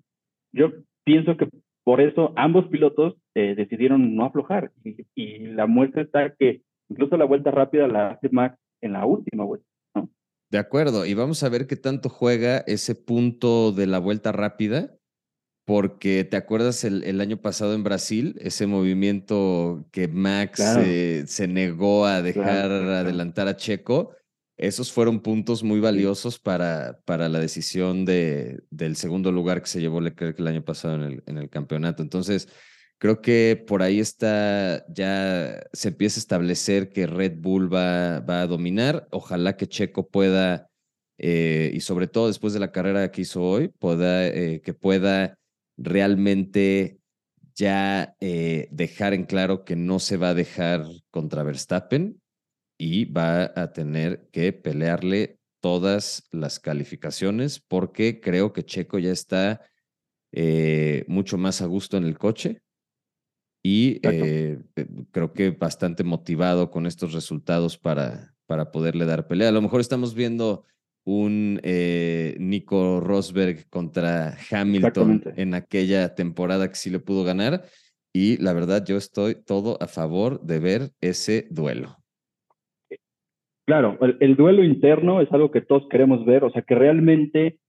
yo 0.51 0.71
pienso 1.03 1.37
que 1.37 1.47
por 1.89 2.01
eso 2.01 2.33
ambos 2.35 2.67
pilotos 2.67 3.15
eh, 3.33 3.55
decidieron 3.57 4.15
no 4.15 4.23
aflojar. 4.23 4.71
Y, 5.15 5.39
la 5.39 5.65
muestra 5.65 6.03
está 6.03 6.35
que 6.35 6.61
incluso 6.87 7.17
la 7.17 7.25
vuelta 7.25 7.49
rápida 7.49 7.87
la 7.87 8.09
hace 8.09 8.29
Max 8.29 8.59
en 8.79 8.93
la 8.93 9.07
última 9.07 9.43
vuelta. 9.43 9.65
¿no? 9.95 10.07
De 10.51 10.59
acuerdo, 10.59 11.07
y 11.07 11.15
vamos 11.15 11.41
a 11.41 11.49
ver 11.49 11.65
qué 11.65 11.77
tanto 11.77 12.07
juega 12.09 12.59
ese 12.67 12.93
punto 12.93 13.71
de 13.71 13.87
la 13.87 13.97
vuelta 13.97 14.31
rápida 14.31 14.99
porque 15.65 16.23
te 16.25 16.37
acuerdas 16.37 16.83
el, 16.83 17.21
año 17.21 17.37
pasado 17.37 17.73
en 17.73 17.83
Brasil, 17.83 18.35
ese 18.39 18.67
movimiento 18.67 19.83
que 19.91 20.07
Max 20.07 20.59
se 21.25 21.47
negó 21.47 22.05
a 22.05 22.21
dejar 22.21 22.71
adelantar 22.71 23.47
a 23.47 23.55
Checo, 23.55 24.11
esos 24.59 24.91
fueron 24.91 25.21
puntos 25.21 25.63
muy 25.63 25.79
valiosos 25.79 26.37
para, 26.37 26.99
para 27.05 27.29
la 27.29 27.39
decisión 27.39 28.03
de, 28.03 28.59
del 28.69 28.97
segundo 28.97 29.31
lugar 29.31 29.61
que 29.61 29.69
se 29.69 29.79
llevó 29.79 30.01
Leclerc 30.01 30.37
el 30.37 30.47
año 30.47 30.65
pasado 30.65 30.95
en 30.95 31.01
el, 31.03 31.23
en 31.27 31.37
el 31.37 31.49
campeonato. 31.49 32.03
Entonces, 32.03 32.49
creo 32.97 33.21
que 33.21 33.63
por 33.65 33.81
ahí 33.81 34.01
está, 34.01 34.85
ya 34.89 35.61
se 35.71 35.87
empieza 35.87 36.19
a 36.19 36.23
establecer 36.23 36.89
que 36.89 37.07
Red 37.07 37.37
Bull 37.37 37.73
va, 37.73 38.19
va 38.19 38.41
a 38.41 38.47
dominar. 38.47 39.07
Ojalá 39.11 39.55
que 39.55 39.67
Checo 39.67 40.09
pueda, 40.09 40.69
eh, 41.17 41.71
y 41.73 41.79
sobre 41.79 42.07
todo 42.07 42.27
después 42.27 42.51
de 42.51 42.59
la 42.59 42.73
carrera 42.73 43.11
que 43.11 43.21
hizo 43.21 43.41
hoy, 43.41 43.69
pueda, 43.69 44.27
eh, 44.27 44.61
que 44.61 44.73
pueda 44.73 45.37
realmente 45.77 46.99
ya 47.55 48.13
eh, 48.19 48.67
dejar 48.71 49.13
en 49.13 49.23
claro 49.23 49.63
que 49.63 49.77
no 49.77 49.99
se 49.99 50.17
va 50.17 50.29
a 50.29 50.33
dejar 50.33 50.85
contra 51.11 51.43
Verstappen 51.43 52.18
y 52.79 53.05
va 53.05 53.51
a 53.55 53.73
tener 53.73 54.29
que 54.31 54.53
pelearle 54.53 55.37
todas 55.61 56.27
las 56.31 56.59
calificaciones 56.59 57.59
porque 57.59 58.21
creo 58.21 58.53
que 58.53 58.63
Checo 58.63 58.97
ya 58.97 59.11
está 59.11 59.61
eh, 60.31 61.03
mucho 61.07 61.37
más 61.37 61.61
a 61.61 61.65
gusto 61.65 61.97
en 61.97 62.05
el 62.05 62.17
coche 62.17 62.61
y 63.61 63.99
eh, 64.03 64.61
creo 65.11 65.33
que 65.33 65.51
bastante 65.51 66.05
motivado 66.05 66.71
con 66.71 66.85
estos 66.85 67.11
resultados 67.11 67.77
para, 67.77 68.33
para 68.45 68.71
poderle 68.71 69.05
dar 69.05 69.27
pelea. 69.27 69.49
A 69.49 69.51
lo 69.51 69.61
mejor 69.61 69.81
estamos 69.81 70.15
viendo 70.15 70.65
un 71.03 71.59
eh, 71.63 72.37
Nico 72.39 73.01
Rosberg 73.01 73.67
contra 73.69 74.37
Hamilton 74.49 75.23
en 75.35 75.53
aquella 75.53 76.15
temporada 76.15 76.69
que 76.69 76.75
sí 76.75 76.89
le 76.89 76.99
pudo 76.99 77.25
ganar. 77.25 77.65
Y 78.13 78.37
la 78.37 78.53
verdad, 78.53 78.85
yo 78.85 78.95
estoy 78.95 79.35
todo 79.35 79.77
a 79.81 79.87
favor 79.87 80.41
de 80.41 80.59
ver 80.59 80.93
ese 81.01 81.47
duelo. 81.51 81.98
Claro, 83.69 83.99
el, 84.01 84.35
duelo 84.35 84.63
interno 84.63 85.21
es 85.21 85.31
algo 85.31 85.51
que 85.51 85.61
todos 85.61 85.87
queremos 85.89 86.25
ver, 86.25 86.43
o 86.43 86.49
sea, 86.49 86.63
que 86.63 86.73
realmente 86.73 87.59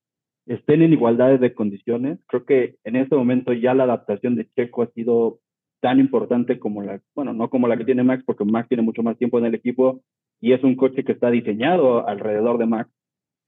estén 0.46 0.80
en 0.80 0.94
igualdad 0.94 1.38
de 1.38 1.52
condiciones. 1.52 2.18
Creo 2.26 2.46
que 2.46 2.76
en 2.84 2.96
este 2.96 3.16
momento 3.16 3.52
ya 3.52 3.74
la 3.74 3.84
adaptación 3.84 4.34
de 4.34 4.48
Checo 4.48 4.80
ha 4.80 4.86
sido 4.92 5.40
tan 5.80 6.00
importante 6.00 6.58
como 6.58 6.80
la, 6.80 7.02
bueno, 7.14 7.34
no 7.34 7.50
como 7.50 7.68
la 7.68 7.76
que 7.76 7.84
tiene 7.84 8.02
Max, 8.02 8.24
porque 8.24 8.46
Max 8.46 8.68
tiene 8.68 8.82
mucho 8.82 9.02
más 9.02 9.18
tiempo 9.18 9.38
en 9.38 9.44
el 9.44 9.54
equipo 9.54 10.00
y 10.40 10.54
es 10.54 10.64
un 10.64 10.74
coche 10.74 11.04
que 11.04 11.12
está 11.12 11.30
diseñado 11.30 12.08
alrededor 12.08 12.56
de 12.56 12.64
Max 12.64 12.90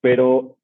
pero 0.03 0.59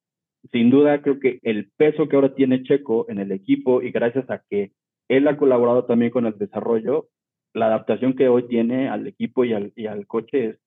sin 0.53 0.69
duda 0.69 1.01
creo 1.01 1.19
que 1.19 1.39
el 1.43 1.71
peso 1.79 2.07
que 2.07 2.17
ahora 2.17 2.35
tiene 2.35 2.65
Checo 2.65 3.07
en 3.09 3.19
el 3.19 3.33
equipo 3.33 3.81
y 3.81 3.93
gracias 3.93 4.29
a 4.29 4.43
que 4.51 4.73
él 5.09 5.27
ha 5.27 5.39
colaborado 5.39 5.87
también 5.87 6.11
con 6.11 6.27
el 6.27 6.37
desarrollo, 6.37 7.09
la 7.55 7.69
adaptación 7.69 8.15
que 8.15 8.29
hoy 8.29 8.47
tiene 8.47 8.91
al 8.91 9.07
equipo 9.07 9.47
y 9.47 9.55
al, 9.55 9.73
y 9.75 9.87
al 9.87 10.07
coche 10.07 10.49
es 10.51 10.59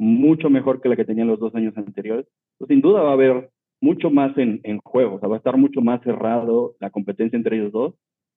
mucho 0.00 0.48
mejor 0.48 0.80
que 0.80 0.88
la 0.88 0.96
que 0.96 1.04
tenía 1.04 1.24
los 1.24 1.38
dos 1.38 1.54
años 1.54 1.76
anteriores. 1.76 2.26
Pues 2.58 2.68
sin 2.68 2.80
duda 2.80 3.02
va 3.02 3.10
a 3.10 3.14
haber 3.14 3.50
mucho 3.80 4.10
más 4.10 4.36
en, 4.38 4.60
en 4.64 4.78
juego, 4.78 5.16
o 5.16 5.20
sea, 5.20 5.28
va 5.28 5.36
a 5.36 5.38
estar 5.38 5.56
mucho 5.56 5.82
más 5.82 6.02
cerrado 6.02 6.74
la 6.80 6.90
competencia 6.90 7.36
entre 7.36 7.58
ellos 7.58 7.72
dos. 7.72 7.94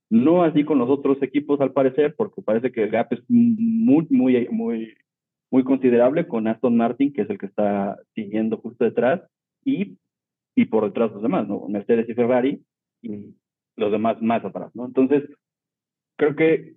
No 0.09 0.43
así 0.43 0.65
con 0.65 0.77
los 0.77 0.89
otros 0.89 1.21
equipos 1.23 1.61
al 1.61 1.71
parecer, 1.71 2.15
porque 2.17 2.41
parece 2.41 2.71
que 2.71 2.83
el 2.83 2.89
gap 2.91 3.11
es 3.13 3.23
muy, 3.29 4.05
muy, 4.09 4.47
muy, 4.51 4.93
muy 5.49 5.63
considerable 5.63 6.27
con 6.27 6.47
Aston 6.47 6.75
Martin, 6.75 7.13
que 7.13 7.21
es 7.21 7.29
el 7.29 7.37
que 7.37 7.45
está 7.45 7.97
siguiendo 8.13 8.57
justo 8.57 8.83
detrás, 8.83 9.21
y 9.63 9.97
y 10.55 10.65
por 10.65 10.85
detrás 10.85 11.11
los 11.11 11.21
demás, 11.21 11.47
¿no? 11.47 11.67
Mercedes 11.67 12.07
y 12.09 12.13
Ferrari 12.13 12.61
y 13.01 13.35
los 13.75 13.91
demás 13.91 14.21
más 14.21 14.45
atrás, 14.45 14.69
¿no? 14.75 14.85
Entonces, 14.85 15.23
creo 16.17 16.35
que 16.35 16.75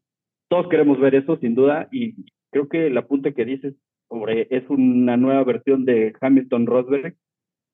todos 0.48 0.68
queremos 0.68 0.98
ver 0.98 1.14
eso, 1.14 1.36
sin 1.38 1.54
duda, 1.54 1.88
y 1.92 2.14
creo 2.50 2.68
que 2.68 2.86
el 2.86 2.96
apunte 2.96 3.34
que 3.34 3.44
dices 3.44 3.74
sobre 4.08 4.46
es 4.50 4.68
una 4.68 5.16
nueva 5.16 5.44
versión 5.44 5.84
de 5.84 6.12
Hamilton 6.20 6.66
Rosberg, 6.66 7.16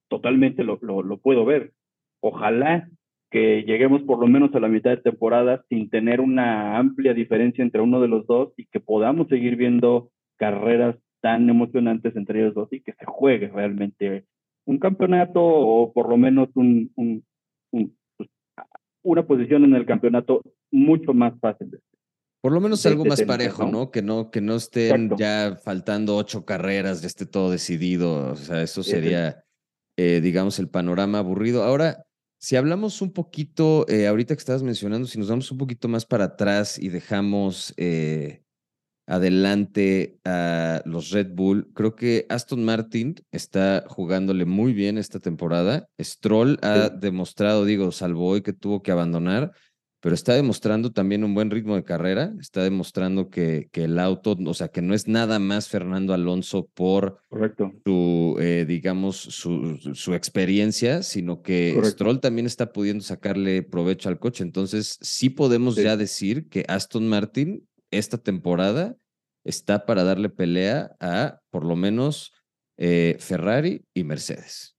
totalmente 0.08 0.64
lo, 0.64 0.78
lo, 0.82 1.02
lo 1.02 1.18
puedo 1.18 1.44
ver. 1.44 1.72
Ojalá 2.20 2.88
que 3.30 3.64
lleguemos 3.64 4.02
por 4.02 4.20
lo 4.20 4.26
menos 4.28 4.54
a 4.54 4.60
la 4.60 4.68
mitad 4.68 4.90
de 4.90 4.98
temporada 4.98 5.64
sin 5.68 5.88
tener 5.88 6.20
una 6.20 6.76
amplia 6.76 7.14
diferencia 7.14 7.62
entre 7.62 7.80
uno 7.80 8.00
de 8.00 8.08
los 8.08 8.26
dos 8.26 8.52
y 8.56 8.66
que 8.66 8.78
podamos 8.78 9.26
seguir 9.28 9.56
viendo 9.56 10.10
carreras 10.36 10.96
tan 11.22 11.48
emocionantes 11.48 12.14
entre 12.14 12.40
ellos 12.40 12.54
dos 12.54 12.68
y 12.72 12.80
que 12.82 12.92
se 12.92 13.06
juegue 13.06 13.48
realmente 13.48 14.26
un 14.66 14.78
campeonato 14.78 15.40
o 15.42 15.92
por 15.92 16.10
lo 16.10 16.16
menos 16.18 16.50
un, 16.54 16.92
pues, 17.70 18.28
una 19.02 19.26
posición 19.26 19.64
en 19.64 19.74
el 19.74 19.86
campeonato 19.86 20.42
mucho 20.70 21.14
más 21.14 21.38
fácil. 21.40 21.78
Por 22.42 22.50
lo 22.50 22.60
menos 22.60 22.84
algo 22.86 23.04
más 23.04 23.22
parejo, 23.22 23.68
¿no? 23.68 23.92
Que 23.92 24.02
no, 24.02 24.32
que 24.32 24.40
no 24.40 24.56
estén 24.56 25.16
ya 25.16 25.56
faltando 25.62 26.16
ocho 26.16 26.44
carreras, 26.44 27.00
ya 27.00 27.06
esté 27.06 27.24
todo 27.24 27.52
decidido. 27.52 28.32
O 28.32 28.36
sea, 28.36 28.62
eso 28.62 28.82
sería, 28.82 29.44
eh, 29.96 30.20
digamos, 30.20 30.58
el 30.58 30.68
panorama 30.68 31.20
aburrido. 31.20 31.62
Ahora, 31.62 32.04
si 32.40 32.56
hablamos 32.56 33.00
un 33.00 33.12
poquito, 33.12 33.86
eh, 33.88 34.08
ahorita 34.08 34.34
que 34.34 34.40
estabas 34.40 34.64
mencionando, 34.64 35.06
si 35.06 35.20
nos 35.20 35.28
vamos 35.28 35.52
un 35.52 35.58
poquito 35.58 35.86
más 35.86 36.04
para 36.04 36.24
atrás 36.24 36.80
y 36.80 36.88
dejamos 36.88 37.74
eh, 37.76 38.42
adelante 39.06 40.18
a 40.24 40.82
los 40.84 41.10
Red 41.10 41.34
Bull, 41.34 41.70
creo 41.74 41.94
que 41.94 42.26
Aston 42.28 42.64
Martin 42.64 43.14
está 43.30 43.84
jugándole 43.86 44.46
muy 44.46 44.72
bien 44.72 44.98
esta 44.98 45.20
temporada. 45.20 45.86
Stroll 46.00 46.58
ha 46.62 46.88
demostrado, 46.88 47.64
digo, 47.64 47.92
salvo 47.92 48.26
hoy 48.26 48.42
que 48.42 48.52
tuvo 48.52 48.82
que 48.82 48.90
abandonar, 48.90 49.52
pero 50.02 50.16
está 50.16 50.34
demostrando 50.34 50.90
también 50.90 51.22
un 51.22 51.32
buen 51.32 51.48
ritmo 51.48 51.76
de 51.76 51.84
carrera, 51.84 52.34
está 52.40 52.64
demostrando 52.64 53.30
que, 53.30 53.68
que 53.70 53.84
el 53.84 54.00
auto, 54.00 54.36
o 54.44 54.52
sea, 54.52 54.66
que 54.66 54.82
no 54.82 54.94
es 54.94 55.06
nada 55.06 55.38
más 55.38 55.68
Fernando 55.68 56.12
Alonso 56.12 56.68
por 56.74 57.20
su, 57.84 58.36
eh, 58.40 58.64
digamos, 58.66 59.16
su, 59.16 59.76
su, 59.94 60.14
experiencia, 60.14 61.04
sino 61.04 61.40
que 61.40 61.80
Stroll 61.84 62.18
también 62.18 62.46
está 62.46 62.72
pudiendo 62.72 63.04
sacarle 63.04 63.62
provecho 63.62 64.08
al 64.08 64.18
coche. 64.18 64.42
Entonces, 64.42 64.98
sí 65.00 65.30
podemos 65.30 65.76
ya 65.76 65.96
decir 65.96 66.48
que 66.48 66.64
Aston 66.66 67.08
Martin 67.08 67.64
esta 67.92 68.18
temporada 68.18 68.96
está 69.44 69.86
para 69.86 70.02
darle 70.02 70.30
pelea 70.30 70.96
a, 70.98 71.38
por 71.50 71.64
lo 71.64 71.76
menos, 71.76 72.32
eh, 72.76 73.14
Ferrari 73.20 73.84
y 73.94 74.02
Mercedes. 74.02 74.76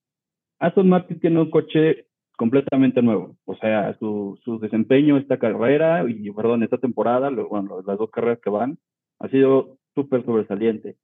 Aston 0.59 0.89
Martin 0.89 1.17
tiene 1.21 1.39
un 1.39 1.49
coche 1.49 2.07
completamente 2.37 3.01
nuevo. 3.01 3.35
O 3.45 3.55
sea, 3.55 3.95
su, 3.99 4.39
su 4.43 4.59
desempeño 4.59 5.17
esta 5.17 5.37
carrera, 5.37 6.05
y 6.07 6.31
perdón, 6.31 6.63
esta 6.63 6.77
temporada, 6.77 7.29
bueno, 7.29 7.81
las 7.85 7.97
dos 7.97 8.09
carreras 8.09 8.39
que 8.43 8.49
van, 8.49 8.77
ha 9.19 9.29
sido 9.29 9.77
súper 9.95 10.25
sobresaliente. 10.25 10.95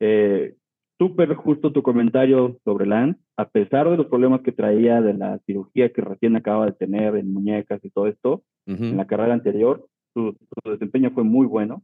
Eh, 0.00 0.54
súper 0.98 1.34
justo 1.34 1.72
tu 1.72 1.82
comentario 1.82 2.58
sobre 2.64 2.86
Lance, 2.86 3.20
a 3.36 3.48
pesar 3.48 3.90
de 3.90 3.96
los 3.96 4.06
problemas 4.06 4.42
que 4.42 4.52
traía 4.52 5.00
de 5.00 5.14
la 5.14 5.38
cirugía 5.46 5.92
que 5.92 6.00
recién 6.00 6.36
acaba 6.36 6.66
de 6.66 6.72
tener 6.72 7.16
en 7.16 7.32
muñecas 7.32 7.84
y 7.84 7.90
todo 7.90 8.06
esto, 8.06 8.42
en 8.66 8.96
la 8.96 9.06
carrera 9.06 9.34
anterior, 9.34 9.86
su, 10.12 10.36
desempeño 10.64 11.10
fue 11.12 11.22
muy 11.22 11.46
bueno. 11.46 11.82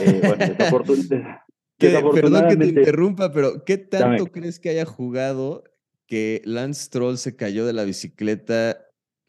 Eh, 0.00 0.20
bueno, 0.22 0.54
Perdón 1.80 2.48
que 2.48 2.56
te 2.56 2.66
interrumpa, 2.66 3.32
pero 3.32 3.64
¿qué 3.64 3.78
tanto 3.78 4.26
crees 4.26 4.60
que 4.60 4.68
haya 4.68 4.84
jugado 4.84 5.64
que 6.10 6.42
Lance 6.44 6.86
Stroll 6.86 7.18
se 7.18 7.36
cayó 7.36 7.64
de 7.64 7.72
la 7.72 7.84
bicicleta 7.84 8.78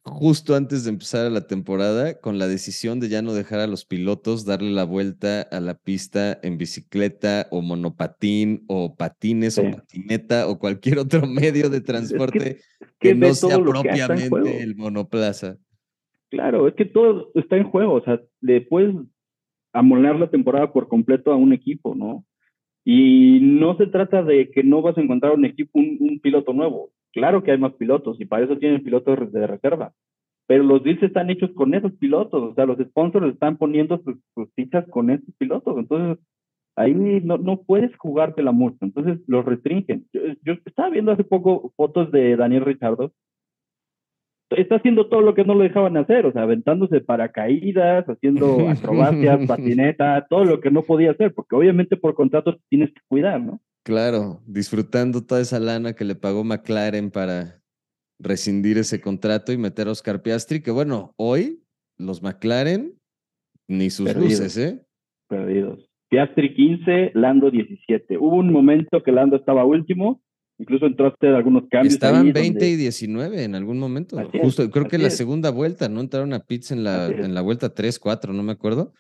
justo 0.04 0.56
antes 0.56 0.84
de 0.84 0.90
empezar 0.90 1.32
la 1.32 1.46
temporada 1.46 2.20
con 2.20 2.40
la 2.40 2.48
decisión 2.48 3.00
de 3.00 3.08
ya 3.08 3.22
no 3.22 3.36
dejar 3.36 3.60
a 3.60 3.68
los 3.68 3.86
pilotos 3.86 4.46
darle 4.46 4.72
la 4.72 4.84
vuelta 4.84 5.44
a 5.44 5.60
la 5.60 5.76
pista 5.76 6.39
en 6.41 6.58
bicicleta 6.58 7.46
o 7.52 7.62
monopatín 7.62 8.63
o 8.67 8.96
patines 8.96 9.60
o 9.60 9.62
patineta 9.70 10.48
o 10.48 10.58
cualquier 10.58 10.98
otro 10.98 11.22
medio 11.28 11.70
de 11.70 11.82
transporte 11.82 12.58
que, 13.00 13.13
no 13.13 13.32
sea 13.36 13.60
propiamente 13.60 14.63
el 14.63 14.76
monoplaza. 14.76 15.58
Claro, 16.32 16.67
es 16.67 16.74
que 16.74 16.86
todo 16.86 17.30
está 17.36 17.58
en 17.58 17.70
juego, 17.70 17.94
o 17.94 18.04
sea, 18.04 18.20
le 18.39 18.62
puedes 18.62 18.96
amolar 19.72 20.15
la 20.15 20.32
temporada 20.32 20.74
por 20.74 20.88
completo 20.88 21.32
a 21.32 21.36
un 21.36 21.54
equipo, 21.54 21.94
¿no? 21.94 22.26
Y 22.84 23.39
no 23.41 23.78
se 23.78 23.88
trata 23.88 24.24
de 24.24 24.50
que 24.50 24.63
no 24.63 24.82
vas 24.82 24.98
a 24.98 25.02
encontrar 25.02 25.34
un 25.34 25.46
equipo, 25.46 25.80
un, 25.80 26.20
piloto 26.22 26.54
nuevo. 26.54 26.91
Claro 27.13 27.44
que 27.44 27.52
hay 27.52 27.58
más 27.58 27.74
pilotos 27.74 28.20
y 28.20 28.26
para 28.26 28.46
eso 28.46 28.58
tienen 28.58 28.84
pilotos 28.84 29.32
de 29.32 29.48
reserva. 29.48 29.94
Pero 30.48 30.63
los 30.63 30.84
deals 30.84 31.04
están 31.04 31.30
hechos 31.30 31.52
con 31.52 31.74
esos 31.74 31.94
pilotos, 31.94 32.41
o 32.44 32.54
sea, 32.56 32.65
los 32.65 32.78
sponsors 32.78 33.32
están 33.32 33.58
poniendo 33.58 34.02
sus, 34.04 34.17
fichas 34.56 34.88
con 34.89 35.10
esos 35.10 35.34
pilotos. 35.38 35.78
Entonces, 35.78 36.24
ahí 36.76 36.94
no, 36.94 37.38
no 37.38 37.62
puedes 37.62 37.96
jugarte 37.98 38.44
mucho. 38.44 38.78
Entonces, 38.82 39.20
los 39.28 39.46
restringen. 39.46 40.08
Yo, 40.12 40.22
yo, 40.44 40.54
estaba 40.65 40.89
viendo 40.89 41.12
hace 41.12 41.24
poco 41.24 41.72
fotos 41.78 42.12
de 42.12 42.36
Daniel 42.36 42.65
Richardo 42.65 43.13
está 44.56 44.76
haciendo 44.76 45.08
todo 45.08 45.22
lo 45.22 45.34
que 45.34 45.44
no 45.44 45.56
lo 45.56 45.64
dejaban 45.64 45.98
hacer, 45.98 46.26
o 46.26 46.32
sea, 46.32 46.44
aventándose 46.44 47.02
paracaídas, 47.02 48.06
haciendo 48.08 48.68
acrobacias, 48.70 49.48
patineta, 49.48 50.26
todo 50.30 50.46
lo 50.46 50.60
que 50.60 50.72
no 50.72 50.84
podía 50.84 51.12
hacer, 51.12 51.34
porque 51.34 51.56
obviamente 51.56 51.98
por 51.98 52.16
contrato 52.16 52.58
tienes 52.70 52.90
que 52.90 53.02
cuidar, 53.08 53.42
¿no? 53.42 53.62
Claro, 53.84 54.42
disfrutando 54.46 55.26
toda 55.26 55.42
esa 55.42 55.60
lana 55.60 55.94
que 55.94 56.06
le 56.06 56.16
pagó 56.16 56.44
McLaren 56.44 57.10
para 57.10 57.62
rescindir 58.20 58.78
ese 58.78 59.02
contrato 59.02 59.52
y 59.52 59.58
meter 59.58 59.88
a 59.88 59.92
Oscar 59.92 60.22
Piastri, 60.22 60.62
que 60.62 60.72
bueno, 60.72 61.14
hoy 61.18 61.64
los 61.98 62.22
McLaren 62.22 62.94
ni 63.68 63.90
sus 63.90 64.16
luces, 64.16 64.58
¿eh? 64.58 64.86
Perdidos. 65.28 65.90
Piastri 66.10 66.54
15, 66.54 67.12
Lando 67.14 67.50
17. 67.50 68.18
Hubo 68.18 68.36
un 68.36 68.52
momento 68.52 69.02
que 69.02 69.14
Lando 69.14 69.38
estaba 69.38 69.66
último 69.66 70.22
Incluso 70.62 70.86
entraste 70.86 71.28
en 71.28 71.34
algunos 71.34 71.63
cambios. 71.71 71.95
Estaban 71.95 72.32
20 72.32 72.69
y 72.69 72.76
19 72.76 73.45
en 73.45 73.56
algún 73.56 73.80
momento. 73.80 74.15
Justo, 74.43 74.69
creo 74.69 74.88
que 74.88 74.97
en 74.97 75.02
la 75.02 75.10
segunda 75.10 75.50
vuelta, 75.50 75.89
¿no? 75.89 76.02
Entraron 76.02 76.34
a 76.34 76.45
pits 76.45 76.69
en 76.69 76.84
la, 76.84 77.08
en 77.08 77.34
la 77.34 77.41
vuelta 77.41 77.74
3, 77.74 77.97
4, 77.97 78.32
no 78.32 78.43
me 78.43 78.52
acuerdo. 78.52 78.93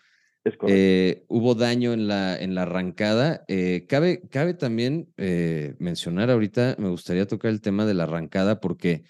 Eh, 0.67 1.23
hubo 1.27 1.53
daño 1.53 1.93
en 1.93 2.07
la, 2.07 2.35
en 2.35 2.55
la 2.55 2.63
arrancada. 2.63 3.45
Eh, 3.47 3.85
cabe, 3.87 4.23
cabe 4.31 4.55
también 4.55 5.13
eh, 5.17 5.75
mencionar 5.77 6.31
ahorita, 6.31 6.77
me 6.79 6.89
gustaría 6.89 7.27
tocar 7.27 7.51
el 7.51 7.61
tema 7.61 7.85
de 7.85 7.93
la 7.93 8.05
arrancada 8.05 8.59
porque 8.59 9.03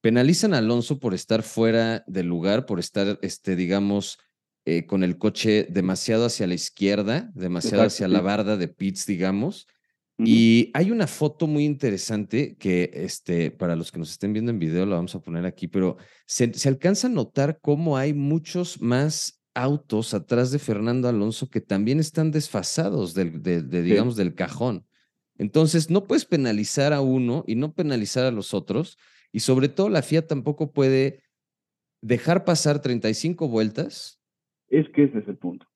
penalizan 0.00 0.54
a 0.54 0.58
Alonso 0.58 1.00
por 1.00 1.12
estar 1.12 1.42
fuera 1.42 2.04
del 2.06 2.28
lugar, 2.28 2.66
por 2.66 2.78
estar, 2.78 3.18
este, 3.22 3.56
digamos, 3.56 4.20
con 4.86 5.04
el 5.04 5.16
coche 5.16 5.66
demasiado 5.70 6.26
hacia 6.26 6.46
la 6.46 6.54
izquierda, 6.54 7.30
demasiado 7.34 7.84
hacia 7.84 8.08
la 8.08 8.20
barda 8.20 8.56
de 8.56 8.66
pits, 8.66 9.06
digamos. 9.06 9.68
Y 10.18 10.70
hay 10.72 10.90
una 10.90 11.06
foto 11.06 11.46
muy 11.46 11.64
interesante 11.64 12.56
que, 12.56 12.90
este, 12.94 13.50
para 13.50 13.76
los 13.76 13.92
que 13.92 13.98
nos 13.98 14.10
estén 14.10 14.32
viendo 14.32 14.50
en 14.50 14.58
video, 14.58 14.86
la 14.86 14.96
vamos 14.96 15.14
a 15.14 15.20
poner 15.20 15.44
aquí, 15.44 15.68
pero 15.68 15.98
se, 16.24 16.50
alcanza 16.66 17.08
a 17.08 17.10
notar 17.10 17.58
cómo 17.60 17.98
hay 17.98 18.14
muchos 18.14 18.80
más 18.80 19.42
autos 19.52 20.14
atrás 20.14 20.50
de 20.50 20.58
Fernando 20.58 21.08
Alonso 21.08 21.50
que 21.50 21.60
también 21.60 22.00
están 22.00 22.30
desfasados 22.30 23.12
del, 23.12 23.42
de, 23.42 23.62
digamos, 23.62 24.16
del 24.16 24.34
cajón. 24.34 24.86
Entonces, 25.36 25.90
no 25.90 26.06
puedes 26.06 26.24
penalizar 26.24 26.94
a 26.94 27.02
uno 27.02 27.44
y 27.46 27.54
no 27.56 27.74
penalizar 27.74 28.24
a 28.24 28.30
los 28.30 28.54
otros. 28.54 28.96
Y 29.32 29.40
sobre 29.40 29.68
todo, 29.68 29.90
la 29.90 30.00
FIA 30.00 30.26
tampoco 30.26 30.72
puede 30.72 31.24
dejar 32.00 32.46
pasar 32.46 32.80
35 32.80 33.48
vueltas. 33.48 34.18
Es 34.68 34.86
que 34.94 35.04
ese 35.04 35.18
es 35.18 35.28
el 35.28 35.36
punto. 35.36 35.66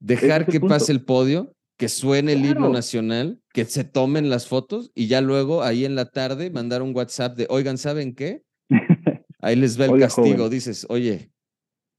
Dejar 0.00 0.46
que 0.46 0.58
pase 0.58 0.90
el 0.90 1.04
podio 1.04 1.54
que 1.80 1.88
suene 1.88 2.34
el 2.34 2.44
himno 2.44 2.68
nacional, 2.68 3.38
que 3.54 3.64
se 3.64 3.84
tomen 3.84 4.28
las 4.28 4.46
fotos 4.46 4.92
y 4.94 5.08
ya 5.08 5.22
luego 5.22 5.62
ahí 5.62 5.86
en 5.86 5.94
la 5.94 6.10
tarde 6.10 6.50
mandar 6.50 6.82
un 6.82 6.94
WhatsApp 6.94 7.38
de, 7.38 7.46
oigan, 7.48 7.78
¿saben 7.78 8.14
qué? 8.14 8.42
Ahí 9.42 9.56
les 9.56 9.80
va 9.80 9.86
el 9.86 9.98
castigo, 9.98 10.50
dices, 10.50 10.86
oye. 10.90 11.30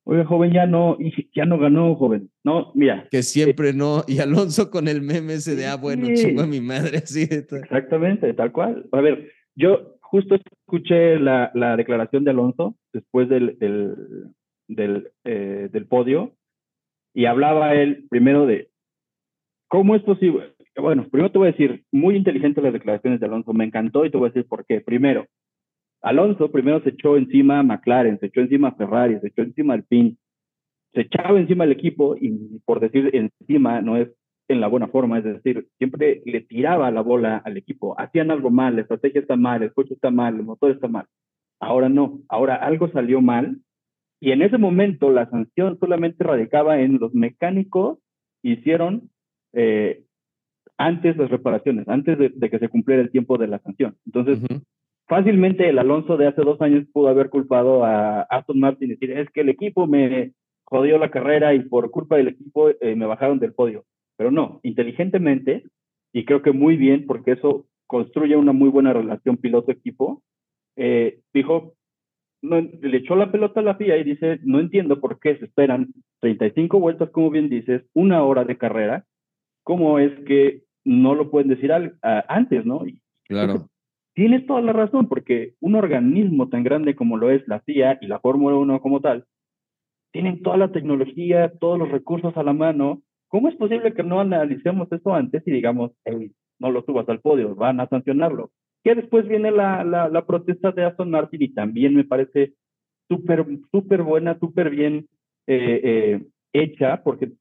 Oye, 0.04 0.24
joven, 0.24 0.54
ya 0.54 0.68
no, 0.68 1.00
ya 1.34 1.46
no 1.46 1.58
ganó, 1.58 1.96
joven. 1.96 2.30
No, 2.44 2.72
mira. 2.76 3.08
Que 3.10 3.24
siempre 3.24 3.74
no. 3.74 4.04
Y 4.08 4.20
Alonso 4.20 4.70
con 4.70 4.88
el 4.88 5.02
meme 5.02 5.34
ese 5.34 5.56
de, 5.56 5.66
ah, 5.66 5.78
bueno, 5.78 6.08
chingo 6.14 6.44
a 6.44 6.46
mi 6.46 6.62
madre, 6.62 7.00
así 7.00 7.26
de 7.26 7.38
Exactamente, 7.38 8.32
tal 8.36 8.52
cual. 8.52 8.86
A 8.92 9.02
ver, 9.02 9.32
yo 9.56 9.98
justo 10.02 10.36
escuché 10.36 11.18
la, 11.18 11.52
la 11.56 11.76
declaración 11.76 12.24
de 12.24 12.30
Alonso 12.30 12.76
después 12.94 13.28
del, 13.30 13.58
del, 13.58 13.96
del, 14.68 15.12
eh, 15.24 15.70
del 15.72 15.88
podio 15.88 16.36
y 17.16 17.26
hablaba 17.26 17.74
él 17.74 18.06
primero 18.12 18.46
de, 18.46 18.71
¿Cómo 19.72 19.96
es 19.96 20.04
posible? 20.04 20.54
Bueno, 20.76 21.08
primero 21.10 21.32
te 21.32 21.38
voy 21.38 21.48
a 21.48 21.52
decir, 21.52 21.86
muy 21.94 22.18
inteligente 22.18 22.62
las 22.62 22.74
declaraciones 22.74 23.22
de 23.22 23.26
Alonso, 23.26 23.54
me 23.54 23.64
encantó 23.64 24.04
y 24.04 24.12
te 24.12 24.18
voy 24.18 24.28
a 24.28 24.32
decir 24.32 24.46
por 24.46 24.66
qué. 24.66 24.82
Primero, 24.82 25.28
Alonso 26.02 26.52
primero 26.52 26.84
se 26.84 26.90
echó 26.90 27.16
encima 27.16 27.60
a 27.60 27.64
McLaren, 27.64 28.20
se 28.20 28.26
echó 28.26 28.42
encima 28.42 28.68
a 28.68 28.76
Ferrari, 28.76 29.18
se 29.22 29.28
echó 29.30 29.44
encima 29.44 29.74
al 29.74 29.86
PIN, 29.86 30.18
se 30.94 31.02
echaba 31.02 31.40
encima 31.40 31.64
al 31.64 31.72
equipo 31.72 32.18
y 32.20 32.60
por 32.66 32.82
decir 32.82 33.12
encima 33.14 33.82
no 33.82 33.96
es 33.96 34.10
en 34.50 34.60
la 34.60 34.68
buena 34.68 34.90
forma, 34.90 35.20
es 35.20 35.24
decir, 35.24 35.66
siempre 35.78 36.22
le 36.26 36.42
tiraba 36.42 36.92
la 36.92 37.00
bola 37.00 37.38
al 37.38 37.56
equipo, 37.56 37.98
hacían 37.98 38.30
algo 38.30 38.50
mal, 38.50 38.76
la 38.76 38.82
estrategia 38.82 39.22
está 39.22 39.38
mal, 39.38 39.64
el 39.64 39.72
coche 39.72 39.94
está 39.94 40.12
mal, 40.12 40.36
el 40.36 40.44
motor 40.44 40.72
está 40.72 40.90
mal. 40.90 41.06
Ahora 41.62 41.88
no, 41.88 42.20
ahora 42.28 42.56
algo 42.56 42.92
salió 42.92 43.22
mal 43.22 43.62
y 44.20 44.34
en 44.34 44.42
ese 44.42 44.58
momento 44.58 45.12
la 45.12 45.30
sanción 45.30 45.80
solamente 45.80 46.26
radicaba 46.26 46.82
en 46.82 47.00
los 47.00 47.14
mecánicos 47.14 48.00
hicieron 48.44 49.10
eh, 49.54 50.04
antes 50.78 51.16
las 51.18 51.30
reparaciones, 51.30 51.88
antes 51.88 52.18
de, 52.18 52.50
que 52.50 52.60
se 52.60 52.70
cumpliera 52.70 53.02
el 53.04 53.12
tiempo 53.12 53.38
de 53.38 53.48
la 53.48 53.60
sanción. 53.60 53.96
Entonces, 54.06 54.40
fácilmente 55.08 55.70
el 55.70 55.78
Alonso 55.78 56.18
de 56.18 56.28
hace 56.28 56.42
dos 56.42 56.60
años 56.62 56.86
pudo 56.92 57.10
haber 57.10 57.30
culpado 57.30 57.86
a 57.86 58.22
Aston 58.24 58.60
Martin 58.60 58.90
y 58.90 58.94
decir, 58.94 59.12
es 59.12 59.30
que 59.30 59.42
el 59.42 59.50
equipo 59.50 59.86
me 59.86 60.32
jodió 60.64 60.98
la 60.98 61.12
carrera 61.12 61.54
y 61.54 61.60
por 61.60 61.92
culpa 61.92 62.18
del 62.18 62.30
equipo 62.30 62.70
eh, 62.70 62.96
me 62.96 63.06
bajaron 63.06 63.40
del 63.40 63.54
podio. 63.54 63.86
Pero 64.18 64.32
no, 64.32 64.60
inteligentemente, 64.64 65.66
y 66.14 66.26
creo 66.26 66.42
que 66.42 66.52
muy 66.52 66.78
bien, 66.78 67.06
porque 67.06 67.34
eso 67.34 67.68
construye 67.88 68.36
una 68.38 68.54
muy 68.54 68.70
buena 68.70 68.94
relación 68.94 69.38
piloto-equipo, 69.38 70.24
eh, 70.78 71.20
dijo, 71.34 71.74
no, 72.42 72.62
le 72.62 72.98
echó 72.98 73.16
la 73.16 73.32
pelota 73.32 73.60
a 73.60 73.64
la 73.64 73.76
FIA 73.76 73.98
y 73.98 74.04
dice, 74.04 74.40
no 74.44 74.60
entiendo 74.60 75.00
por 75.00 75.20
qué 75.20 75.38
se 75.38 75.46
esperan 75.46 75.90
35 76.22 76.80
vueltas, 76.80 77.10
como 77.12 77.30
bien 77.30 77.50
dices, 77.50 77.84
una 77.94 78.24
hora 78.24 78.46
de 78.46 78.58
carrera, 78.58 79.06
cómo 79.64 80.00
es 80.00 80.12
que 80.26 80.64
no 80.84 81.16
lo 81.16 81.30
pueden 81.30 81.50
decir 81.50 81.72
antes, 82.02 82.66
¿no? 82.66 82.84
claro. 83.26 83.68
Tienes 84.14 84.46
toda 84.46 84.62
la 84.62 84.74
razón, 84.74 85.08
porque 85.08 85.54
un 85.62 85.76
organismo 85.76 86.50
tan 86.50 86.64
grande 86.64 86.96
como 86.96 87.16
lo 87.16 87.32
es 87.32 87.48
la 87.48 87.62
FIA 87.62 87.98
y 88.02 88.08
la 88.08 88.20
Fórmula 88.20 88.58
1 88.58 88.82
como 88.82 89.00
tal, 89.00 89.26
tienen 90.12 90.42
toda 90.42 90.58
la 90.58 90.72
tecnología, 90.72 91.54
todos 91.60 91.80
los 91.80 91.90
recursos 91.90 92.36
a 92.36 92.44
la 92.44 92.52
mano. 92.52 93.02
¿Cómo 93.30 93.48
es 93.48 93.56
posible 93.56 93.94
que 93.94 94.04
no 94.04 94.20
analicemos 94.20 94.92
eso 94.92 95.14
antes 95.14 95.42
y 95.46 95.52
digamos, 95.52 95.92
no 96.60 96.72
lo 96.72 96.84
subas 96.84 97.08
al 97.08 97.22
podio, 97.22 97.56
van 97.56 97.80
a 97.80 97.88
sancionarlo? 97.88 98.52
Que 98.84 98.96
después 98.96 99.28
viene 99.28 99.52
la, 99.52 99.86
la, 99.86 100.26
protesta 100.26 100.72
de 100.72 100.84
Aston 100.84 101.12
Martin 101.12 101.42
y 101.42 101.54
también 101.54 101.96
me 101.96 102.04
parece 102.04 102.56
súper, 103.08 103.46
súper 103.72 104.04
buena, 104.04 104.38
súper 104.40 104.70
bien 104.72 105.08
eh, 105.48 105.82
eh, 105.84 106.26
hecha, 106.52 107.02
porque 107.04 107.32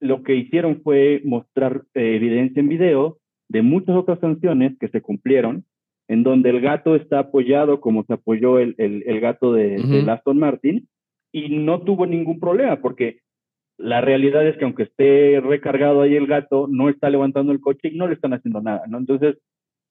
lo 0.00 0.22
que 0.22 0.34
hicieron 0.34 0.82
fue 0.82 1.20
mostrar 1.24 1.82
eh, 1.94 2.16
evidencia 2.16 2.60
en 2.60 2.68
video 2.68 3.18
de 3.48 3.62
muchas 3.62 3.96
otras 3.96 4.20
sanciones 4.20 4.78
que 4.78 4.88
se 4.88 5.00
cumplieron, 5.00 5.64
en 6.06 6.22
donde 6.22 6.50
el 6.50 6.60
gato 6.60 6.96
está 6.96 7.20
apoyado 7.20 7.80
como 7.80 8.04
se 8.04 8.14
apoyó 8.14 8.58
el, 8.58 8.74
el, 8.78 9.20
gato 9.20 9.52
de, 9.52 10.04
Aston 10.08 10.38
Martin 10.38 10.88
y 11.32 11.58
no 11.58 11.82
tuvo 11.82 12.06
ningún 12.06 12.40
problema, 12.40 12.80
porque 12.80 13.20
la 13.76 14.00
realidad 14.00 14.46
es 14.46 14.56
que 14.56 14.64
aunque 14.64 14.84
esté 14.84 15.40
recargado 15.40 16.02
ahí 16.02 16.16
el 16.16 16.26
gato, 16.26 16.66
no 16.68 16.88
está 16.88 17.10
levantando 17.10 17.52
el 17.52 17.60
coche 17.60 17.88
y 17.88 17.96
no 17.96 18.06
le 18.06 18.14
están 18.14 18.32
haciendo 18.32 18.60
nada, 18.60 18.86
¿no? 18.88 18.98
Entonces, 18.98 19.36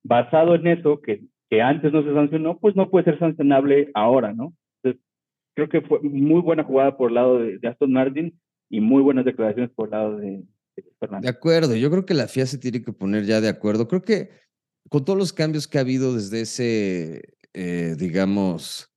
basado 0.04 0.56
en 0.56 0.68
eso, 0.68 1.02
que, 1.02 1.22
que 1.50 1.62
antes 1.62 1.94
no 1.94 2.04
se 2.04 2.14
sancionó, 2.14 2.58
pues 2.58 2.76
no 2.76 2.90
puede 2.90 3.06
ser 3.06 3.20
sancionable 3.20 3.92
ahora, 3.94 4.34
¿no? 4.34 4.54
Entonces, 4.82 5.02
creo 5.56 5.70
que 5.70 5.82
fue 5.82 6.00
muy 6.02 6.42
buena 6.42 6.64
jugada 6.64 6.98
por 6.98 7.10
el 7.10 7.16
lado 7.16 7.40
de 7.40 7.68
Aston 7.68 7.94
Martin 7.94 8.34
y 8.70 8.82
muy 8.82 9.02
buenas 9.02 9.26
declaraciones 9.26 9.72
por 9.72 9.88
el 9.88 9.92
lado 9.92 10.18
de, 10.18 10.44
Fernando. 11.00 11.26
De 11.26 11.30
acuerdo, 11.30 11.76
yo 11.76 11.90
creo 11.90 12.06
que 12.06 12.14
la 12.14 12.28
FIA 12.28 12.46
se 12.46 12.58
tiene 12.58 12.82
que 12.82 12.94
poner 12.94 13.26
ya 13.26 13.42
de 13.42 13.50
acuerdo. 13.50 13.88
Creo 13.88 14.02
que 14.02 14.30
con 14.90 15.06
todos 15.06 15.18
los 15.18 15.34
cambios 15.34 15.68
que 15.68 15.78
ha 15.78 15.82
habido 15.82 16.14
desde 16.16 16.42
ese, 16.42 17.22
eh, 17.54 17.96
digamos, 17.98 18.92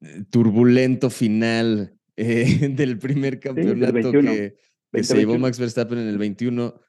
eh, 0.00 0.24
turbulento 0.30 1.10
final 1.10 1.94
eh, 2.16 2.68
del 2.74 2.98
primer 2.98 3.40
campeonato 3.40 4.12
que, 4.12 4.56
se 5.02 5.16
llevó 5.16 5.38
Max 5.38 5.58
Verstappen 5.58 5.98
en 5.98 6.08
el 6.08 6.18
21, 6.18 6.80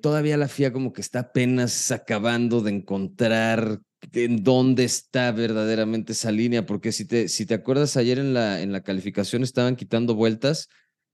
todavía 0.00 0.36
la 0.36 0.48
FIA 0.48 0.72
como 0.72 0.92
que 0.92 1.00
está 1.00 1.20
apenas 1.20 1.90
acabando 1.90 2.60
de 2.60 2.70
encontrar 2.72 3.80
en 4.12 4.44
dónde 4.44 4.84
está 4.84 5.32
verdaderamente 5.32 6.12
esa 6.12 6.30
línea, 6.30 6.66
porque 6.66 6.92
si 6.92 7.06
te, 7.06 7.28
si 7.28 7.46
te 7.46 7.54
acuerdas 7.54 7.96
ayer 7.96 8.18
en 8.18 8.34
la, 8.34 8.60
en 8.60 8.70
la 8.70 8.82
calificación 8.82 9.42
estaban 9.42 9.76
quitando 9.76 10.14
vueltas 10.14 10.68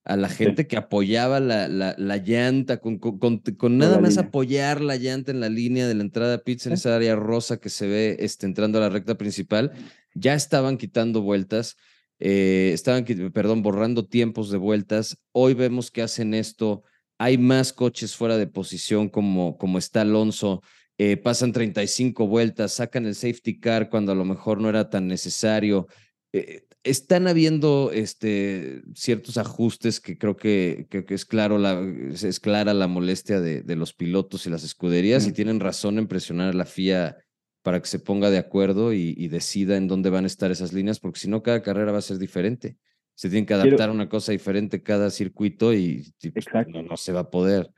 a 0.05 0.17
la 0.17 0.29
gente 0.29 0.67
que 0.67 0.77
apoyaba 0.77 1.38
la, 1.38 1.69
la, 1.69 1.95
la 1.97 2.17
llanta, 2.17 2.79
con, 2.79 2.99
con, 2.99 3.19
con, 3.38 3.79
nada 3.79 4.01
más 4.01 4.19
apoyar 4.19 4.81
la 4.81 4.97
llanta 4.97 5.31
en 5.31 5.41
la 5.41 5.49
línea 5.49 5.87
de 5.87 5.95
la 5.95 6.03
entrada 6.03 6.35
a 6.35 6.38
pits 6.38 6.67
en 6.67 6.73
esa 6.73 6.97
área 6.97 7.15
rosa 7.15 7.59
que 7.59 7.69
se 7.69 7.87
ve 7.87 8.17
este, 8.19 8.47
entrando 8.47 8.79
a 8.79 8.81
la 8.81 8.88
recta 8.88 9.17
principal, 9.17 9.73
ya 10.15 10.35
estaban 10.35 10.77
quitando 10.77 11.23
vueltas, 11.23 11.77
eh, 12.19 12.71
estaban, 12.75 13.05
perdón, 13.33 13.62
borrando 13.62 14.07
tiempos 14.07 14.51
de 14.51 14.59
vueltas. 14.59 15.19
Hoy 15.33 15.55
vemos 15.55 15.91
que 15.91 16.03
hacen 16.03 16.35
esto. 16.35 16.83
Hay 17.19 17.38
más 17.38 17.73
coches 17.73 18.17
fuera 18.17 18.37
de 18.37 18.47
posición 18.47 19.09
como, 19.09 19.57
como 19.57 19.79
está 19.79 20.01
Alonso. 20.03 20.62
Eh, 20.99 21.17
pasan 21.17 21.53
35 21.53 22.27
vueltas, 22.27 22.73
sacan 22.73 23.07
el 23.07 23.15
safety 23.15 23.59
car 23.59 23.88
cuando 23.88 24.12
a 24.12 24.15
lo 24.15 24.25
mejor 24.25 24.61
no 24.61 24.69
era 24.69 24.91
tan 24.91 25.07
necesario. 25.07 25.87
Eh, 26.33 26.67
están 26.85 27.29
habiendo 27.29 27.90
este, 27.92 28.83
ciertos 28.95 29.38
ajustes 29.38 30.01
que 30.01 30.18
creo 30.18 30.37
que, 30.37 30.87
que, 30.90 31.05
es, 31.09 31.25
claro 31.25 31.59
la, 31.59 31.81
es 32.11 32.40
clara 32.40 32.75
la 32.75 32.88
molestia 32.88 33.40
de, 33.40 33.62
de 33.62 33.77
los 33.77 33.92
pilotos 33.92 34.47
y 34.47 34.51
las 34.51 34.64
escuderías 34.64 35.27
y 35.27 35.33
tienen 35.33 35.61
razón 35.61 35.99
en 35.99 36.09
presionar 36.09 36.49
a 36.49 36.53
la 36.53 36.64
FIA 36.64 37.16
para 37.62 37.81
que 37.81 37.87
se 37.87 38.01
ponga 38.01 38.31
de 38.31 38.38
acuerdo 38.38 38.92
y, 38.92 39.29
decida 39.29 39.77
en 39.77 39.87
dónde 39.88 40.11
van 40.11 40.25
a 40.25 40.27
estar 40.27 40.51
esas 40.51 40.73
líneas, 40.73 40.99
porque 40.99 41.21
si 41.21 41.29
no, 41.29 41.42
cada 41.42 41.62
carrera 41.62 41.92
va 41.92 41.99
a 41.99 42.03
ser 42.03 42.18
diferente. 42.18 42.77
Se 43.14 43.29
tienen 43.29 43.47
que 43.47 43.55
adaptar 43.55 43.88
a 43.88 43.92
una 43.92 44.09
cosa 44.09 44.33
diferente 44.33 44.83
cada 44.83 45.11
circuito 45.11 45.73
y, 45.73 46.12
pues, 46.33 46.47
no, 46.66 46.83
no 46.83 46.97
se 46.97 47.12
va 47.12 47.21
a 47.21 47.31
poder 47.31 47.71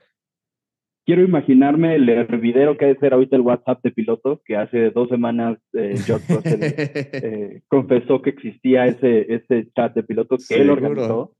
quiero 1.05 1.23
imaginarme 1.23 1.95
el 1.95 2.09
hervidero 2.09 2.77
que 2.77 2.85
ha 2.85 2.87
de 2.89 2.97
ser 2.97 3.13
ahorita 3.13 3.35
el 3.35 3.43
WhatsApp 3.43 3.81
de 3.83 3.91
pilotos, 3.91 4.39
que 4.43 4.57
hace 4.57 4.89
dos 4.89 5.07
semanas 5.09 5.59
eh, 5.73 5.95
George 6.03 6.33
Russell 6.33 6.59
eh, 6.63 7.61
confesó 7.67 8.21
que 8.21 8.31
existía 8.31 8.87
ese, 8.87 9.33
ese 9.33 9.69
chat 9.75 9.93
de 9.93 10.03
pilotos 10.03 10.47
que 10.47 10.55
él 10.55 10.69
organizó. 10.69 11.33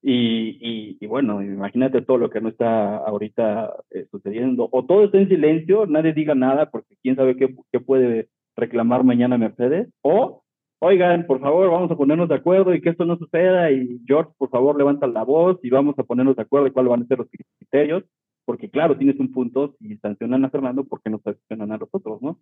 Y, 0.00 0.96
y, 1.00 1.06
bueno, 1.08 1.42
imagínate 1.42 2.02
todo 2.02 2.18
lo 2.18 2.30
que 2.30 2.40
no 2.40 2.48
está 2.48 2.98
ahorita 2.98 3.74
eh, 3.90 4.06
sucediendo. 4.12 4.68
O 4.70 4.84
todo 4.84 5.04
está 5.04 5.18
en 5.18 5.28
silencio, 5.28 5.86
nadie 5.86 6.12
diga 6.12 6.36
nada, 6.36 6.70
porque 6.70 6.94
quién 7.02 7.16
sabe 7.16 7.36
qué, 7.36 7.52
qué 7.72 7.80
puede 7.80 8.28
reclamar 8.56 9.02
mañana 9.02 9.36
Mercedes. 9.36 9.88
O, 10.02 10.44
oigan, 10.78 11.26
por 11.26 11.40
favor, 11.40 11.68
vamos 11.72 11.90
a 11.90 11.96
ponernos 11.96 12.28
de 12.28 12.36
acuerdo 12.36 12.72
y 12.74 12.80
que 12.80 12.90
esto 12.90 13.04
no 13.04 13.18
suceda. 13.18 13.72
Y 13.72 14.00
George, 14.06 14.30
por 14.38 14.50
favor, 14.50 14.78
levanta 14.78 15.08
la 15.08 15.24
voz 15.24 15.58
y 15.64 15.70
vamos 15.70 15.98
a 15.98 16.04
ponernos 16.04 16.36
de 16.36 16.42
acuerdo 16.42 16.66
de 16.66 16.72
cuáles 16.72 16.90
van 16.90 17.02
a 17.02 17.06
ser 17.06 17.18
los 17.18 17.28
criterios 17.58 18.04
porque 18.48 18.70
claro, 18.70 18.96
tienes 18.96 19.20
un 19.20 19.30
punto, 19.30 19.76
si 19.78 19.98
sancionan 19.98 20.42
a 20.42 20.48
Fernando, 20.48 20.82
¿por 20.84 21.02
qué 21.02 21.10
no 21.10 21.20
sancionan 21.22 21.70
a 21.70 21.76
los 21.76 21.90
otros, 21.92 22.22
no? 22.22 22.38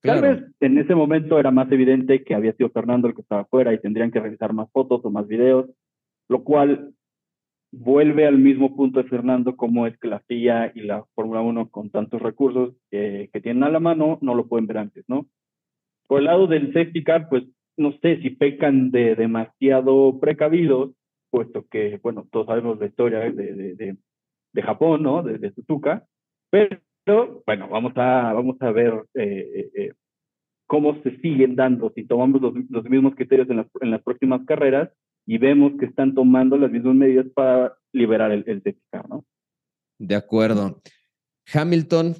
Tal 0.00 0.22
vez 0.22 0.44
en 0.60 0.78
ese 0.78 0.94
momento 0.94 1.38
era 1.38 1.50
más 1.50 1.70
evidente 1.70 2.24
que 2.24 2.34
había 2.34 2.54
sido 2.54 2.70
Fernando 2.70 3.06
el 3.06 3.14
que 3.14 3.20
estaba 3.20 3.42
afuera 3.42 3.74
y 3.74 3.78
tendrían 3.78 4.10
que 4.10 4.20
revisar 4.20 4.54
más 4.54 4.72
fotos 4.72 5.04
o 5.04 5.10
más 5.10 5.28
videos, 5.28 5.68
lo 6.30 6.42
cual 6.42 6.94
vuelve 7.70 8.26
al 8.26 8.38
mismo 8.38 8.74
punto 8.74 9.02
de 9.02 9.10
Fernando, 9.10 9.54
como 9.54 9.86
es 9.86 9.98
que 9.98 10.08
la 10.08 10.20
FIA 10.20 10.72
y 10.74 10.84
la 10.84 11.04
Fórmula 11.14 11.42
1 11.42 11.68
con 11.68 11.90
tantos 11.90 12.22
recursos 12.22 12.74
que 12.90 13.28
tienen 13.42 13.62
a 13.62 13.68
la 13.68 13.78
mano 13.78 14.18
no 14.22 14.34
lo 14.34 14.46
pueden 14.46 14.66
ver 14.66 14.78
antes, 14.78 15.04
¿no? 15.06 15.26
Por 16.06 16.20
el 16.20 16.24
lado 16.24 16.46
del 16.46 16.72
safety 16.72 17.04
car, 17.04 17.28
pues 17.28 17.44
no 17.76 17.92
sé 18.00 18.22
si 18.22 18.30
pecan 18.30 18.90
de 18.90 19.16
demasiado 19.16 20.18
precavidos, 20.18 20.94
puesto 21.28 21.66
que, 21.70 22.00
bueno, 22.02 22.26
todos 22.32 22.46
sabemos 22.46 22.80
la 22.80 22.86
historia 22.86 23.18
de, 23.18 23.32
de 23.32 23.74
de 23.74 23.96
Japón, 24.60 25.02
¿no? 25.02 25.22
De, 25.22 25.38
de 25.38 25.52
Suzuka. 25.54 26.06
Pero, 26.50 27.42
bueno, 27.46 27.68
vamos 27.68 27.92
a, 27.96 28.32
vamos 28.34 28.56
a 28.60 28.70
ver 28.70 28.92
eh, 29.14 29.50
eh, 29.54 29.70
eh, 29.74 29.92
cómo 30.66 31.00
se 31.02 31.16
siguen 31.20 31.56
dando, 31.56 31.90
si 31.94 32.04
tomamos 32.04 32.42
los, 32.42 32.54
los 32.68 32.84
mismos 32.84 33.14
criterios 33.14 33.48
en 33.48 33.56
las, 33.56 33.66
en 33.80 33.90
las, 33.90 34.02
próximas 34.02 34.44
carreras 34.46 34.90
y 35.26 35.38
vemos 35.38 35.72
que 35.78 35.86
están 35.86 36.14
tomando 36.14 36.58
las 36.58 36.70
mismas 36.70 36.94
medidas 36.94 37.26
para 37.34 37.74
liberar 37.92 38.32
el, 38.32 38.44
el 38.46 38.62
¿no? 39.08 39.24
De 39.98 40.14
acuerdo. 40.14 40.80
Hamilton 41.52 42.16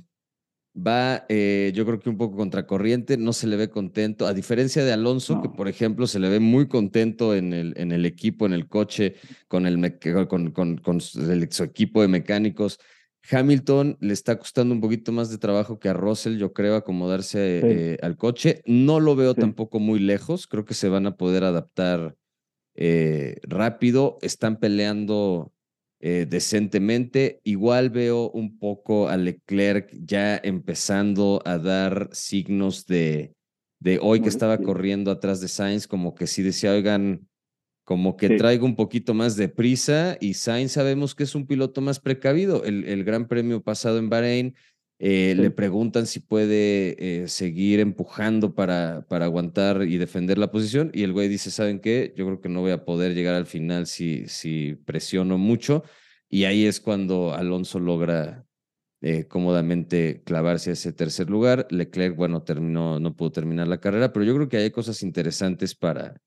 va, 0.75 1.27
eh, 1.29 1.73
yo 1.75 1.85
creo 1.85 1.99
que 1.99 2.09
un 2.09 2.17
poco 2.17 2.37
contracorriente, 2.37 3.17
no 3.17 3.33
se 3.33 3.47
le 3.47 3.57
ve 3.57 3.69
contento, 3.69 4.27
a 4.27 4.35
diferencia 4.35 4.85
de 4.85 4.93
Alonso, 4.93 5.43
que 5.43 5.49
por 5.49 5.69
ejemplo 5.69 6.07
se 6.07 6.19
le 6.19 6.29
ve 6.29 6.41
muy 6.41 6.69
contento 6.69 7.35
en 7.35 7.53
el, 7.53 7.75
en 7.77 7.93
el 7.93 8.07
equipo, 8.07 8.47
en 8.47 8.53
el 8.53 8.69
coche, 8.69 9.17
con, 9.49 9.67
el, 9.67 9.99
con, 10.29 10.51
con, 10.51 10.79
con 10.79 11.01
su 11.01 11.63
equipo 11.63 12.03
de 12.03 12.09
mecánicos. 12.09 12.79
Hamilton 13.31 13.99
le 14.01 14.13
está 14.13 14.37
costando 14.39 14.75
un 14.75 14.81
poquito 14.81 15.13
más 15.13 15.31
de 15.31 15.39
trabajo 15.39 15.79
que 15.79 15.89
a 15.89 15.93
Russell, 15.93 16.39
yo 16.39 16.53
creo, 16.53 16.75
acomodarse 16.75 17.61
eh, 17.63 17.99
al 18.03 18.17
coche. 18.17 18.63
No 18.67 18.99
lo 18.99 19.15
veo 19.15 19.35
tampoco 19.35 19.79
muy 19.79 20.01
lejos, 20.01 20.47
creo 20.47 20.65
que 20.65 20.75
se 20.75 20.89
van 20.89 21.07
a 21.07 21.17
poder 21.17 21.45
adaptar 21.45 22.17
eh, 22.75 23.37
rápido. 23.43 24.19
Están 24.23 24.59
peleando 24.59 25.53
eh, 26.05 26.27
decentemente. 26.29 27.41
Igual 27.45 27.91
veo 27.91 28.29
un 28.31 28.59
poco 28.59 29.09
a 29.09 29.17
Leclerc 29.17 29.89
ya 30.05 30.37
empezando 30.43 31.41
a 31.45 31.59
dar 31.59 32.09
signos 32.11 32.87
de, 32.87 33.37
de 33.79 34.01
hoy 34.03 34.21
que 34.21 34.29
estaba 34.29 34.59
corriendo 34.59 35.13
atrás 35.13 35.41
de 35.41 35.47
Sainz, 35.47 35.87
como 35.87 36.17
que 36.17 36.27
sí 36.27 36.43
decía, 36.43 36.73
oigan, 36.73 37.29
como 37.85 38.17
que 38.17 38.31
traiga 38.31 38.65
un 38.65 38.75
poquito 38.75 39.15
más 39.15 39.37
de 39.37 39.49
prisa 39.49 40.17
y 40.21 40.35
Sainz 40.35 40.73
sabemos 40.73 41.15
que 41.15 41.23
es 41.23 41.37
un 41.37 41.47
piloto 41.47 41.81
más 41.81 42.01
precavido. 42.01 42.65
El, 42.65 42.85
el 42.85 43.05
Gran 43.05 43.29
Premio 43.29 43.63
pasado 43.63 43.99
en 43.99 44.11
Bahrein 44.11 44.57
eh, 45.05 45.35
le 45.37 45.51
preguntan 45.51 46.07
si 46.07 46.21
puede 46.21 46.95
eh, 47.25 47.27
seguir 47.27 47.81
empujando 47.81 48.55
para, 48.55 49.05
para 49.09 49.25
aguantar 49.25 49.83
y 49.83 49.99
defender 49.99 50.39
la 50.39 50.53
posición 50.53 50.93
y 50.95 51.03
el 51.03 51.13
güey 51.13 51.27
dice, 51.27 51.51
¿saben 51.51 51.81
qué? 51.81 52.15
Yo 52.17 52.25
creo 52.25 52.41
que 52.41 52.49
no 52.49 52.61
voy 52.61 52.71
a 52.71 52.85
poder 52.85 53.13
llegar 53.13 53.35
al 53.35 53.47
final 53.47 53.89
si, 53.89 54.29
si 54.29 54.77
presiono 54.85 55.39
mucho 55.39 55.83
y 56.29 56.45
ahí 56.45 56.67
es 56.67 56.79
cuando 56.79 57.35
Alonso 57.35 57.81
logra 57.81 58.47
eh, 59.01 59.27
cómodamente 59.27 60.23
clavarse 60.25 60.71
a 60.71 60.75
ese 60.75 60.93
tercer 60.93 61.29
lugar. 61.29 61.67
Leclerc, 61.71 62.15
bueno, 62.15 62.45
terminó, 62.45 63.01
no 63.01 63.17
pudo 63.17 63.33
terminar 63.33 63.67
la 63.67 63.81
carrera, 63.81 64.13
pero 64.13 64.25
yo 64.25 64.37
creo 64.37 64.49
que 64.49 64.59
hay 64.59 64.71
cosas 64.71 65.03
interesantes 65.03 65.75
para, 65.75 66.21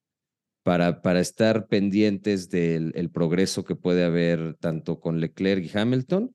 para, 0.63 1.01
para 1.01 1.21
estar 1.21 1.67
pendientes 1.67 2.49
del 2.49 2.91
el 2.95 3.09
progreso 3.09 3.63
que 3.63 3.77
puede 3.77 4.03
haber 4.03 4.55
tanto 4.55 4.99
con 4.99 5.21
Leclerc 5.21 5.63
y 5.63 5.77
Hamilton 5.77 6.34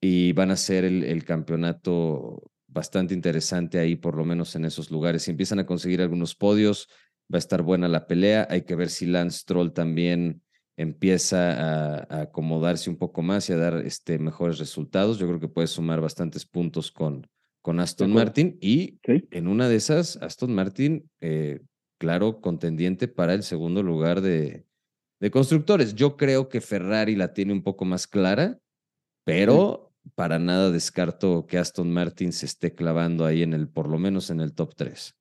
y 0.00 0.32
van 0.32 0.50
a 0.50 0.56
ser 0.56 0.84
el, 0.84 1.04
el, 1.04 1.24
campeonato 1.24 2.50
bastante 2.66 3.14
interesante 3.14 3.78
ahí, 3.78 3.96
por 3.96 4.16
lo 4.16 4.24
menos 4.24 4.54
en 4.56 4.64
esos 4.64 4.90
lugares. 4.90 5.22
Si 5.22 5.30
empiezan 5.30 5.58
a 5.58 5.66
conseguir 5.66 6.00
algunos 6.00 6.34
podios, 6.34 6.88
va 7.32 7.36
a 7.36 7.38
estar 7.38 7.62
buena 7.62 7.88
la 7.88 8.06
pelea. 8.06 8.46
Hay 8.50 8.62
que 8.62 8.74
ver 8.74 8.90
si 8.90 9.06
Lance 9.06 9.42
Troll 9.46 9.72
también 9.72 10.42
empieza 10.76 11.98
a, 12.00 12.22
acomodarse 12.22 12.88
un 12.88 12.96
poco 12.96 13.22
más 13.22 13.48
y 13.50 13.52
a 13.52 13.56
dar 13.56 13.82
este, 13.84 14.18
mejores 14.18 14.58
resultados. 14.58 15.18
Yo 15.18 15.26
creo 15.26 15.40
que 15.40 15.48
puede 15.48 15.66
sumar 15.66 16.00
bastantes 16.00 16.46
puntos 16.46 16.90
con, 16.90 17.26
con 17.62 17.80
Aston 17.80 18.12
Martin 18.12 18.56
y 18.60 18.98
en 19.04 19.46
una 19.46 19.68
de 19.68 19.76
esas, 19.76 20.16
Aston 20.16 20.54
Martin, 20.54 21.10
eh, 21.20 21.60
claro, 21.98 22.40
contendiente 22.40 23.08
para 23.08 23.34
el 23.34 23.42
segundo 23.42 23.82
lugar 23.82 24.22
de, 24.22 24.64
de 25.20 25.30
constructores. 25.30 25.94
Yo 25.94 26.16
creo 26.16 26.48
que 26.48 26.62
Ferrari 26.62 27.14
la 27.14 27.34
tiene 27.34 27.52
un 27.52 27.62
poco 27.62 27.84
más 27.84 28.06
clara, 28.06 28.58
pero 29.24 29.89
para 30.14 30.38
nada 30.38 30.70
descarto 30.70 31.46
que 31.46 31.58
Aston 31.58 31.92
Martin 31.92 32.32
se 32.32 32.46
esté 32.46 32.74
clavando 32.74 33.24
ahí 33.24 33.42
en 33.42 33.52
el, 33.52 33.68
por 33.68 33.88
lo 33.88 33.98
menos 33.98 34.30
en 34.30 34.40
el 34.40 34.54
top 34.54 34.74
3. 34.76 35.16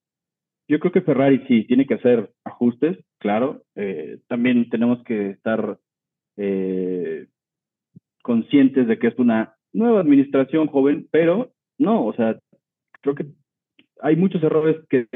Yo 0.68 0.80
creo 0.80 0.92
que 0.92 1.02
Ferrari 1.02 1.44
sí 1.48 1.66
tiene 1.66 1.88
que 1.88 1.96
hacer 1.96 2.32
ajustes, 2.44 2.98
claro. 3.20 3.64
Eh, 3.76 4.20
también 4.28 4.70
tenemos 4.70 5.04
que 5.04 5.32
estar 5.32 5.80
eh, 6.38 7.28
conscientes 8.22 8.88
de 8.88 9.00
que 9.00 9.08
es 9.08 9.18
una 9.18 9.56
nueva 9.74 10.02
administración 10.02 10.68
joven, 10.68 11.08
pero 11.12 11.52
no, 11.80 12.06
o 12.06 12.14
sea, 12.14 12.38
creo 13.02 13.16
que 13.16 13.26
hay 14.02 14.16
muchos 14.16 14.44
errores 14.44 14.78
que 14.90 15.08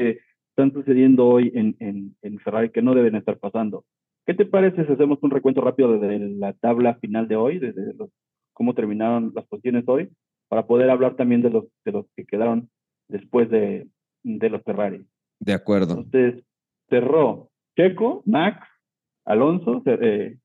están 0.50 0.72
sucediendo 0.72 1.26
hoy 1.26 1.52
en, 1.54 2.14
Ferrari 2.40 2.70
que 2.70 2.82
no 2.82 2.94
deben 2.94 3.14
estar 3.14 3.38
pasando. 3.38 3.84
¿Qué 4.26 4.34
te 4.34 4.44
parece 4.44 4.84
si 4.86 4.92
hacemos 4.92 5.18
un 5.22 5.30
recuento 5.30 5.60
rápido 5.60 5.98
de 5.98 6.18
la 6.18 6.52
tabla 6.52 6.94
final 6.96 7.26
de 7.26 7.36
hoy, 7.36 7.58
desde 7.58 7.94
los 7.94 8.10
cómo 8.54 8.74
terminaron 8.74 9.32
las 9.34 9.44
posiciones 9.46 9.84
hoy, 9.86 10.10
para 10.48 10.66
poder 10.66 10.88
hablar 10.88 11.16
también 11.16 11.42
de 11.42 11.50
los, 11.50 11.64
de 11.84 11.92
los 11.92 12.06
que 12.16 12.24
quedaron 12.24 12.70
después 13.08 13.50
de, 13.50 13.88
de 14.22 14.50
los 14.50 14.62
Ferrari. 14.62 15.06
De 15.40 15.52
acuerdo. 15.52 15.98
Entonces, 15.98 16.42
cerró 16.88 17.50
Checo, 17.76 18.22
Max, 18.24 18.66
Alonso, 19.24 19.82
eh, 19.86 20.38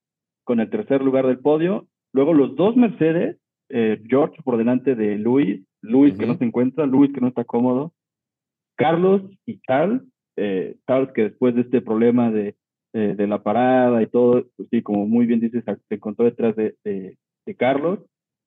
con 0.44 0.60
el 0.60 0.70
tercer 0.70 1.02
lugar 1.02 1.28
del 1.28 1.40
podio. 1.40 1.88
Luego 2.12 2.34
los 2.34 2.56
dos 2.56 2.76
Mercedes, 2.76 3.38
eh, 3.70 4.02
George 4.08 4.42
por 4.44 4.58
delante 4.58 4.96
de 4.96 5.18
Luis, 5.18 5.64
Luis 5.82 6.18
que 6.18 6.26
no 6.26 6.38
se 6.38 6.46
encuentra, 6.46 6.86
Luis 6.86 7.14
que 7.14 7.22
no 7.22 7.28
está 7.28 7.44
cómodo, 7.44 7.94
Carlos 8.76 9.22
y 9.46 9.60
Charles, 9.62 10.02
eh, 10.38 10.76
Charles 10.88 11.12
que 11.14 11.24
después 11.24 11.56
de 11.56 11.62
este 11.62 11.82
problema 11.82 12.32
de, 12.32 12.56
de 12.92 13.28
la 13.28 13.44
parada 13.44 14.02
y 14.02 14.08
todo, 14.08 14.48
pues 14.58 14.68
sí, 14.72 14.82
como 14.82 15.06
muy 15.06 15.28
bien 15.28 15.40
dices, 15.40 15.64
se 15.64 15.96
encontró 15.96 16.26
detrás 16.26 16.56
de, 16.56 16.76
Carlos. 17.56 18.00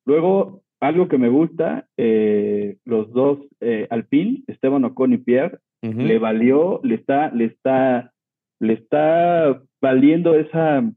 Luego, 0.05 0.62
algo 0.81 1.07
que 1.07 1.17
me 1.17 1.29
gusta, 1.29 1.87
eh, 1.97 2.77
los 2.85 3.12
dos 3.12 3.38
eh, 3.61 3.87
Alpine, 3.91 4.43
Esteban 4.49 4.85
Ocon 4.85 5.12
y 5.12 5.19
Pierre, 5.19 5.59
le 5.81 6.21
valió, 6.21 6.81
le 6.85 6.95
está, 6.95 7.33
le 7.33 7.47
está, 7.47 8.12
le 8.61 8.75
está 8.75 9.61
valiendo 9.81 10.37
esa, 10.37 10.88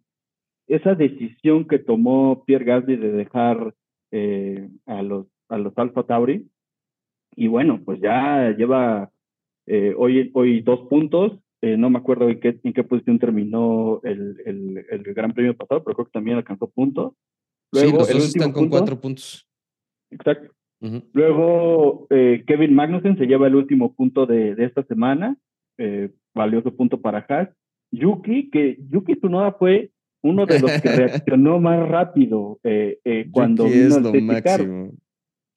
esa 0.67 0.93
decisión 0.93 1.67
que 1.67 1.79
tomó 1.79 2.43
Pierre 2.45 2.65
Gasly 2.65 2.95
de 2.95 3.11
dejar 3.11 3.73
eh, 4.11 4.69
a 4.85 5.01
los 5.01 5.25
a 5.49 5.57
los 5.57 5.75
Alfa 5.75 6.03
Tauri. 6.03 6.47
Y 7.35 7.47
bueno, 7.47 7.81
pues 7.83 7.99
ya 7.99 8.51
lleva 8.55 9.09
hoy, 9.97 10.29
hoy 10.35 10.61
dos 10.61 10.81
puntos. 10.87 11.39
no 11.61 11.89
me 11.89 11.97
acuerdo 11.97 12.29
en 12.29 12.39
qué, 12.39 12.59
en 12.63 12.73
qué 12.73 12.83
posición 12.83 13.17
terminó 13.17 14.01
el, 14.03 14.37
el, 14.45 14.85
el 14.87 15.03
Gran 15.15 15.33
Premio 15.33 15.55
pasado, 15.55 15.83
pero 15.83 15.95
creo 15.95 16.05
que 16.05 16.11
también 16.11 16.37
alcanzó 16.37 16.69
puntos 16.69 17.13
sí, 17.81 17.91
los 17.91 18.09
dos 18.09 18.25
están 18.25 18.51
con 18.51 18.69
cuatro 18.69 18.99
puntos. 18.99 19.47
Exacto. 20.11 20.53
Luego, 21.13 22.05
eh, 22.09 22.43
Kevin 22.45 22.75
Magnussen 22.75 23.17
se 23.17 23.25
lleva 23.25 23.47
el 23.47 23.55
último 23.55 23.95
punto 23.95 24.25
de, 24.25 24.53
de 24.55 24.65
esta 24.65 24.83
semana, 24.83 25.35
eh, 25.77 26.11
valioso 26.33 26.75
punto 26.75 27.01
para 27.01 27.25
Haas. 27.27 27.49
Yuki, 27.91 28.49
que 28.49 28.77
Yuki 28.89 29.15
Tsunoda 29.15 29.53
fue 29.53 29.91
uno 30.21 30.45
de 30.45 30.59
los 30.59 30.71
que 30.81 30.89
reaccionó 30.95 31.59
más 31.59 31.87
rápido 31.87 32.59
eh, 32.63 32.99
cuando 33.31 33.65
Yuki 33.65 33.79
vino 33.79 33.95
es 33.95 34.01
lo 34.01 34.13
máximo. 34.21 34.91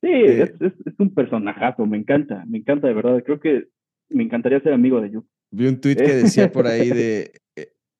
Sí, 0.00 0.10
es, 0.12 0.50
es, 0.60 0.72
es, 0.86 0.94
un 0.98 1.12
personajazo, 1.12 1.84
me 1.84 1.98
encanta, 1.98 2.44
me 2.46 2.58
encanta 2.58 2.86
de 2.86 2.94
verdad. 2.94 3.22
Creo 3.24 3.40
que 3.40 3.64
me 4.08 4.22
encantaría 4.22 4.60
ser 4.60 4.72
amigo 4.72 5.00
de 5.00 5.10
Yuki. 5.10 5.28
Vi 5.50 5.66
un 5.66 5.80
tweet 5.80 5.96
que 5.96 6.14
decía 6.14 6.52
por 6.52 6.66
ahí 6.66 6.88
de 6.90 7.32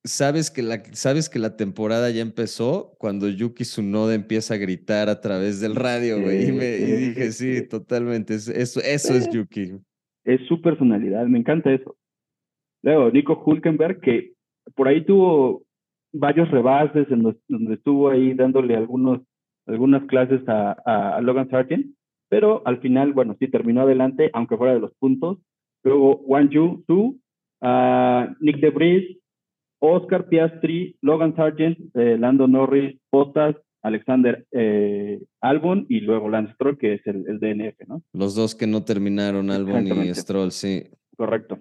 sabes 0.05 0.51
que, 0.51 0.63
la, 0.63 0.83
sabes 0.93 1.29
que 1.29 1.39
la 1.39 1.57
temporada 1.57 2.11
ya 2.11 2.23
empezó 2.23 2.95
cuando 2.99 3.29
Yuki 3.29 3.65
Tsunoda 3.65 4.15
empieza 4.15 4.55
a 4.55 4.59
gritar 4.59 5.09
a 5.09 5.21
través 5.21 5.61
del 5.61 5.75
radio, 5.75 6.21
güey. 6.21 6.49
Y, 6.49 6.53
me, 6.53 6.67
dije, 6.67 7.33
sí, 7.33 7.67
totalmente. 7.69 8.35
Eso, 8.35 8.53
eso 8.81 9.15
es 9.15 9.29
Yuki. 9.31 9.79
Es 10.25 10.41
su 10.47 10.61
personalidad, 10.61 11.27
me 11.27 11.39
encanta 11.39 11.73
eso. 11.73 11.97
Luego, 12.83 13.11
Nico 13.11 13.43
Hulkenberg, 13.45 14.01
que 14.01 14.33
por 14.75 14.89
ahí 14.89 15.05
tuvo 15.05 15.63
varios 16.13 16.51
rebases 16.51 17.11
en 17.11 17.23
los, 17.23 17.37
donde 17.49 17.75
estuvo 17.75 18.09
ahí 18.11 18.35
dándole 18.35 18.77
algunos, 18.77 19.21
algunas 19.67 20.05
clases 20.07 20.47
a, 20.49 20.73
a, 21.17 21.21
Logan 21.21 21.51
Sargent, 21.51 21.95
pero 22.29 22.63
al 22.67 22.81
final, 22.81 23.13
bueno, 23.13 23.37
sí 23.39 23.49
terminó 23.49 23.83
adelante, 23.83 24.31
aunque 24.33 24.57
fuera 24.57 24.75
de 24.75 24.81
los 24.81 24.95
puntos. 24.99 25.39
Luego, 25.83 26.17
Wang 26.21 26.51
Yu 26.51 26.85
Su, 26.87 27.21
uh, 27.63 28.35
Nick 28.41 28.61
DeBris, 28.61 29.19
Oscar 29.81 30.29
Piastri, 30.29 30.97
Logan 31.01 31.35
Sargent, 31.37 31.79
eh, 31.95 32.17
Lando 32.19 32.47
Norris, 32.47 32.99
Bottas, 33.11 33.57
Alexander 33.83 34.47
eh, 34.51 35.21
Albon 35.41 35.87
y 35.89 36.01
luego 36.01 36.29
Lance 36.29 36.55
Stroll, 36.55 36.79
que 36.79 36.95
es 36.95 37.07
el, 37.07 37.25
el, 37.29 37.39
DNF, 37.39 37.87
¿no? 37.87 38.03
Los 38.13 38.35
dos 38.35 38.55
que 38.55 38.67
no 38.67 38.85
terminaron, 38.85 39.51
Albon 39.51 39.87
y 39.87 40.15
Stroll, 40.15 40.51
sí. 40.51 40.85
Correcto. 41.17 41.61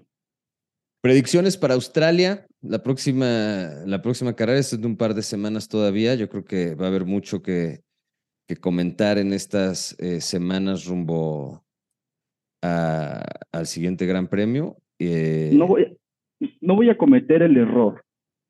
Predicciones 1.01 1.58
para 1.58 1.75
Australia. 1.75 2.47
La 2.62 2.82
próxima, 2.82 3.69
la 3.86 4.01
próxima 4.01 4.36
carrera 4.36 4.60
es 4.60 4.80
de 4.80 4.88
un 4.88 4.97
par 4.97 5.13
de 5.13 5.21
semanas 5.21 5.67
todavía. 5.69 6.15
Yo 6.15 6.27
creo 6.27 6.43
que 6.43 6.73
va 6.73 6.86
a 6.86 6.89
haber 6.89 7.06
mucho 7.06 7.43
que, 7.43 7.82
que 8.47 8.56
comentar 8.56 9.19
en 9.19 9.32
estas 9.32 9.97
eh, 9.99 10.21
semanas 10.21 10.86
rumbo 10.86 11.63
a, 12.63 13.23
al 13.51 13.67
siguiente 13.67 14.08
Gran 14.08 14.27
Premio. 14.27 14.77
no, 14.99 15.67
voy, 15.67 15.97
no 16.62 16.75
voy 16.75 16.89
a 16.89 16.97
cometer 16.97 17.43
el 17.43 17.58
error 17.58 18.03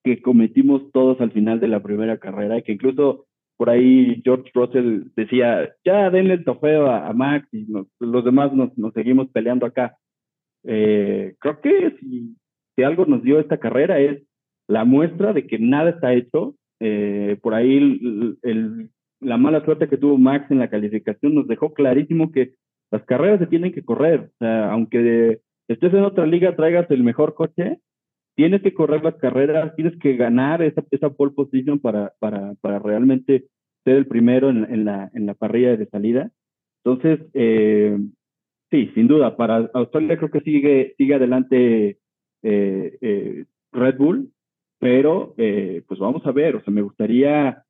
que 0.04 0.22
cometimos 0.22 0.92
todos 0.92 1.20
al 1.22 1.32
final 1.32 1.60
de 1.60 1.68
la 1.68 1.82
primera 1.82 2.18
carrera, 2.18 2.62
que 2.62 2.74
incluso 2.74 3.26
por 3.58 3.70
ahí 3.70 4.22
George 4.24 4.52
Russell 4.54 5.06
decía, 5.16 5.74
ya 5.84 6.10
denle 6.12 6.36
el 6.36 6.44
trofeo 6.44 6.90
a, 6.90 7.12
Max 7.14 7.48
y 7.52 7.66
los 8.00 8.24
demás 8.24 8.54
nos, 8.54 8.72
seguimos 8.94 9.30
peleando 9.32 9.66
acá. 9.66 9.98
Eh, 10.64 11.36
creo 11.40 11.60
que 11.62 11.98
si, 12.00 12.36
si, 12.76 12.84
algo 12.84 13.06
nos 13.06 13.24
dio 13.24 13.40
esta 13.40 13.58
carrera 13.58 14.00
es 14.00 14.22
la 14.68 14.86
muestra 14.86 15.34
de 15.34 15.48
que 15.48 15.58
nada 15.58 15.90
está 15.90 16.14
hecho. 16.14 16.56
Eh, 16.80 17.38
por 17.42 17.56
ahí 17.56 17.78
el, 18.44 18.92
la 19.20 19.38
mala 19.38 19.66
suerte 19.66 19.88
que 19.88 19.98
tuvo 19.98 20.18
Max 20.20 20.52
en 20.52 20.60
la 20.60 20.70
calificación 20.70 21.34
nos 21.34 21.48
dejó 21.48 21.74
clarísimo 21.74 22.32
que 22.32 22.54
las 22.92 23.04
carreras 23.06 23.40
se 23.40 23.48
tienen 23.48 23.74
que 23.74 23.84
correr. 23.84 24.30
O 24.36 24.38
sea, 24.40 24.72
aunque 24.72 25.40
estés 25.68 25.94
en 25.94 26.04
otra 26.04 26.28
liga, 26.28 26.56
traigas 26.56 26.90
el 26.92 27.04
mejor 27.04 27.34
coche, 27.34 27.80
tienes 28.38 28.62
que 28.62 28.74
correr 28.74 29.04
las 29.04 29.16
carreras, 29.16 29.76
tienes 29.76 29.98
que 29.98 30.16
ganar 30.16 30.62
esa, 30.62 31.10
pole 31.10 31.34
position 31.34 31.80
para, 31.80 32.14
para, 32.20 32.54
para 32.62 32.78
realmente 32.78 33.46
ser 33.84 33.96
el 33.96 34.06
primero 34.06 34.52
en, 34.52 34.86
la, 34.86 35.10
en 35.16 35.26
la 35.26 35.34
parrilla 35.34 35.76
de 35.76 35.88
salida. 35.88 36.30
Entonces, 36.86 37.20
eh, 37.34 37.98
sí, 38.70 38.92
sin 38.94 39.08
duda, 39.08 39.36
para 39.36 39.72
Australia 39.74 40.18
creo 40.18 40.30
que 40.30 40.42
sigue, 40.42 40.94
sigue 41.00 41.16
adelante 41.16 41.98
eh, 42.44 42.98
eh, 43.02 43.46
Red 43.72 43.98
Bull, 43.98 44.32
pero 44.80 45.34
pues 45.36 46.00
vamos 46.00 46.24
a 46.28 46.32
ver, 46.32 46.58
o 46.58 46.64
sea, 46.64 46.72
me 46.72 46.84
gustaría 46.84 47.64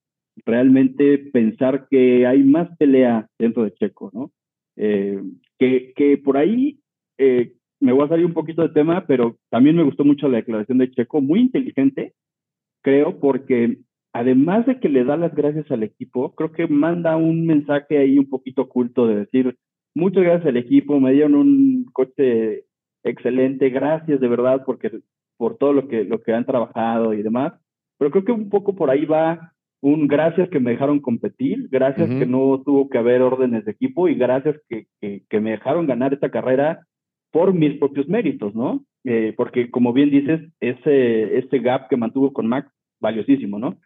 realmente 0.45 1.17
pensar 1.31 1.87
que 1.89 2.27
hay 2.27 2.43
más 2.43 2.67
pelea 2.77 3.29
dentro 3.39 3.63
de 3.63 3.73
Checo, 3.73 4.11
¿no? 4.13 4.31
que, 4.75 5.93
que 5.95 6.17
por 6.17 6.35
ahí 6.35 6.81
me 7.79 7.91
voy 7.91 8.05
a 8.05 8.09
salir 8.09 8.25
un 8.25 8.33
poquito 8.33 8.61
de 8.61 8.69
tema, 8.69 9.05
pero 9.07 9.37
también 9.49 9.75
me 9.75 9.83
gustó 9.83 10.03
mucho 10.03 10.27
la 10.27 10.37
declaración 10.37 10.77
de 10.79 10.91
Checo, 10.91 11.21
muy 11.21 11.41
inteligente. 11.41 12.13
creo, 12.81 13.19
porque 13.19 13.79
además 14.13 14.65
de 14.65 14.79
que 14.79 14.89
le 14.89 15.03
da 15.03 15.17
las 15.17 15.35
gracias 15.35 15.69
al 15.71 15.83
equipo, 15.83 16.33
creo 16.35 16.51
que 16.51 16.67
manda 16.67 17.17
un 17.17 17.45
mensaje 17.45 17.97
ahí 17.97 18.17
un 18.17 18.29
poquito 18.29 18.63
oculto 18.63 19.07
de 19.07 19.17
decir, 19.17 19.57
muchas 19.93 20.23
gracias 20.23 20.47
al 20.47 20.57
equipo, 20.57 20.99
me 20.99 21.13
dieron 21.13 21.35
un 21.35 21.85
coche 21.93 22.65
excelente, 23.03 23.69
gracias 23.69 24.19
de 24.19 24.27
verdad 24.27 24.63
porque 24.65 24.91
por 25.37 25.57
todo 25.57 25.73
lo 25.73 25.87
que, 25.87 26.03
lo 26.03 26.21
que 26.21 26.33
han 26.33 26.45
trabajado 26.45 27.13
y 27.13 27.21
demás. 27.21 27.53
Pero 27.97 28.11
creo 28.11 28.25
que 28.25 28.31
un 28.31 28.49
poco 28.49 28.75
por 28.75 28.89
ahí 28.89 29.05
va 29.05 29.53
un 29.81 30.07
gracias 30.07 30.49
que 30.49 30.59
me 30.59 30.71
dejaron 30.71 30.99
competir, 30.99 31.67
gracias 31.69 32.09
que 32.09 32.25
no 32.25 32.61
tuvo 32.65 32.89
que 32.89 32.97
haber 32.97 33.21
órdenes 33.21 33.65
de 33.65 33.71
equipo 33.71 34.07
y 34.07 34.15
gracias 34.15 34.55
que, 34.67 34.87
que, 34.99 35.39
me 35.39 35.51
dejaron 35.51 35.85
ganar 35.85 36.13
esta 36.13 36.31
carrera 36.31 36.87
por 37.31 37.53
mis 37.53 37.77
propios 37.77 38.07
méritos, 38.07 38.55
¿no? 38.55 38.83
Eh, 39.03 39.33
porque 39.37 39.69
como 39.71 39.93
bien 39.93 40.09
dices, 40.09 40.41
ese, 40.59 41.37
ese 41.37 41.59
gap 41.59 41.87
que 41.89 41.97
mantuvo 41.97 42.33
con 42.33 42.47
Max, 42.47 42.71
valiosísimo, 42.99 43.59
¿no? 43.59 43.77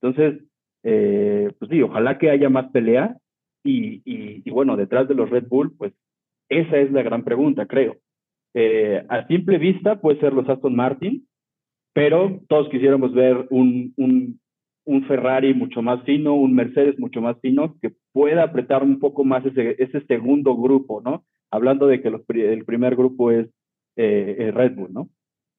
Entonces, 0.00 0.42
eh, 0.84 1.50
pues 1.58 1.70
sí, 1.70 1.82
ojalá 1.82 2.18
que 2.18 2.30
haya 2.30 2.48
más 2.48 2.70
pelea 2.70 3.16
y, 3.64 4.02
y, 4.04 4.50
bueno, 4.50 4.76
detrás 4.76 5.08
de 5.08 5.14
los 5.14 5.28
Red 5.28 5.48
Bull, 5.48 5.74
pues 5.76 5.92
esa 6.48 6.78
es 6.78 6.90
la 6.92 7.02
gran 7.02 7.24
pregunta, 7.24 7.66
creo. 7.66 7.96
Eh, 8.54 9.04
a 9.08 9.26
simple 9.26 9.58
vista 9.58 10.00
puede 10.00 10.20
ser 10.20 10.32
los 10.32 10.48
Aston 10.48 10.74
Martin, 10.74 11.26
pero 11.92 12.40
todos 12.48 12.68
quisiéramos 12.68 13.12
ver 13.12 13.46
un, 13.50 13.92
un, 13.96 14.40
un, 14.84 15.04
Ferrari 15.04 15.52
mucho 15.52 15.82
más 15.82 16.02
fino, 16.04 16.34
un 16.34 16.54
Mercedes 16.54 16.98
mucho 16.98 17.20
más 17.20 17.38
fino, 17.40 17.76
que 17.82 17.92
pueda 18.12 18.44
apretar 18.44 18.82
un 18.82 18.98
poco 19.00 19.24
más 19.24 19.44
ese, 19.44 19.76
ese 19.78 20.00
segundo 20.06 20.56
grupo, 20.56 21.02
¿no? 21.02 21.24
Hablando 21.50 21.86
de 21.86 22.00
que 22.02 22.10
los, 22.10 22.22
el 22.28 22.64
primer 22.64 22.96
grupo 22.96 23.30
es 23.30 23.48
eh, 23.96 24.50
Red 24.54 24.74
Bull, 24.74 24.92
¿no? 24.92 25.10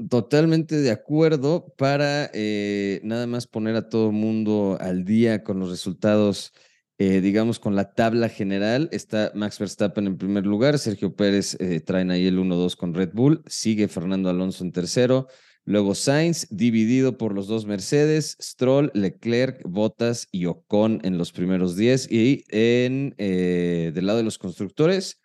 Totalmente 0.08 0.78
de 0.78 0.92
acuerdo 0.92 1.74
para 1.78 2.32
eh, 2.34 3.02
nada 3.04 3.28
más 3.28 3.48
poner 3.48 3.76
a 3.76 3.90
todo 3.90 4.14
mundo 4.14 4.78
al 4.80 5.04
día 5.04 5.44
con 5.44 5.60
los 5.60 5.70
resultados, 5.70 6.54
eh, 6.98 7.20
digamos, 7.20 7.60
con 7.60 7.76
la 7.76 7.92
tabla 7.92 8.30
general. 8.30 8.88
Está 8.94 9.34
Max 9.36 9.60
Verstappen 9.60 10.08
en 10.08 10.18
primer 10.18 10.46
lugar, 10.46 10.80
Sergio 10.80 11.18
Pérez 11.18 11.58
eh, 11.60 11.82
traen 11.82 12.12
ahí 12.12 12.28
el 12.28 12.40
1-2 12.40 12.78
con 12.78 12.94
Red 12.94 13.10
Bull, 13.12 13.44
sigue 13.46 13.90
Fernando 13.90 14.30
Alonso 14.30 14.64
en 14.64 14.72
tercero, 14.72 15.28
luego 15.66 15.94
Sainz 15.96 16.48
dividido 16.50 17.18
por 17.18 17.36
los 17.36 17.48
dos 17.48 17.66
Mercedes, 17.66 18.38
Stroll, 18.42 18.92
Leclerc, 18.94 19.62
Bottas 19.66 20.30
y 20.32 20.46
Ocon 20.46 21.02
en 21.04 21.18
los 21.18 21.34
primeros 21.34 21.76
10 21.76 22.10
y 22.10 22.46
en 22.48 23.16
del 23.18 24.06
lado 24.06 24.20
de 24.20 24.24
los 24.24 24.38
constructores. 24.38 25.20